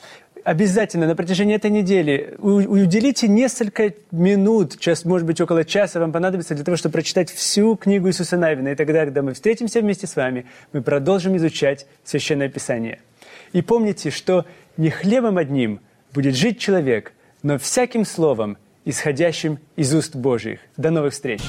Обязательно 0.45 1.07
на 1.07 1.17
протяжении 1.17 1.57
этой 1.57 1.71
недели 1.71 2.35
уделите 2.39 3.27
несколько 3.27 3.95
минут, 4.11 4.79
час, 4.79 5.07
может 5.07 5.27
быть, 5.27 5.41
около 5.41 5.65
часа 5.65 6.01
вам 6.01 6.13
понадобится 6.13 6.55
для 6.55 6.63
того, 6.63 6.77
чтобы 6.77 6.93
прочитать 6.93 7.31
всю 7.31 7.77
книгу 7.77 8.09
Иисуса 8.09 8.37
Навина. 8.37 8.69
И 8.69 8.75
тогда, 8.75 9.07
когда 9.07 9.23
мы 9.23 9.33
встретимся 9.33 9.81
вместе 9.81 10.07
с 10.07 10.17
вами, 10.17 10.45
мы 10.75 10.83
продолжим 10.83 11.35
изучать 11.39 11.87
Священное 12.05 12.51
Писание. 12.51 13.01
И 13.55 13.63
помните, 13.63 14.11
что 14.11 14.45
не 14.77 14.91
хлебом 14.91 15.39
одним 15.39 15.81
будет 16.13 16.37
жить 16.37 16.59
человек, 16.59 17.15
но 17.43 17.57
всяким 17.57 18.05
словом, 18.05 18.59
исходящим 18.85 19.59
из 19.77 19.95
уст 19.95 20.15
Божьих. 20.15 20.61
До 20.77 20.91
новых 20.91 21.13
встреч! 21.13 21.41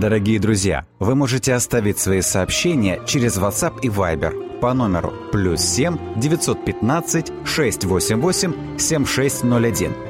Дорогие 0.00 0.40
друзья, 0.40 0.86
вы 0.98 1.14
можете 1.14 1.52
оставить 1.52 1.98
свои 1.98 2.22
сообщения 2.22 3.02
через 3.06 3.36
WhatsApp 3.36 3.80
и 3.82 3.88
Viber 3.88 4.58
по 4.58 4.72
номеру 4.72 5.12
плюс 5.30 5.60
7 5.60 6.18
915 6.18 7.32
688 7.44 8.78
7601 8.78 10.09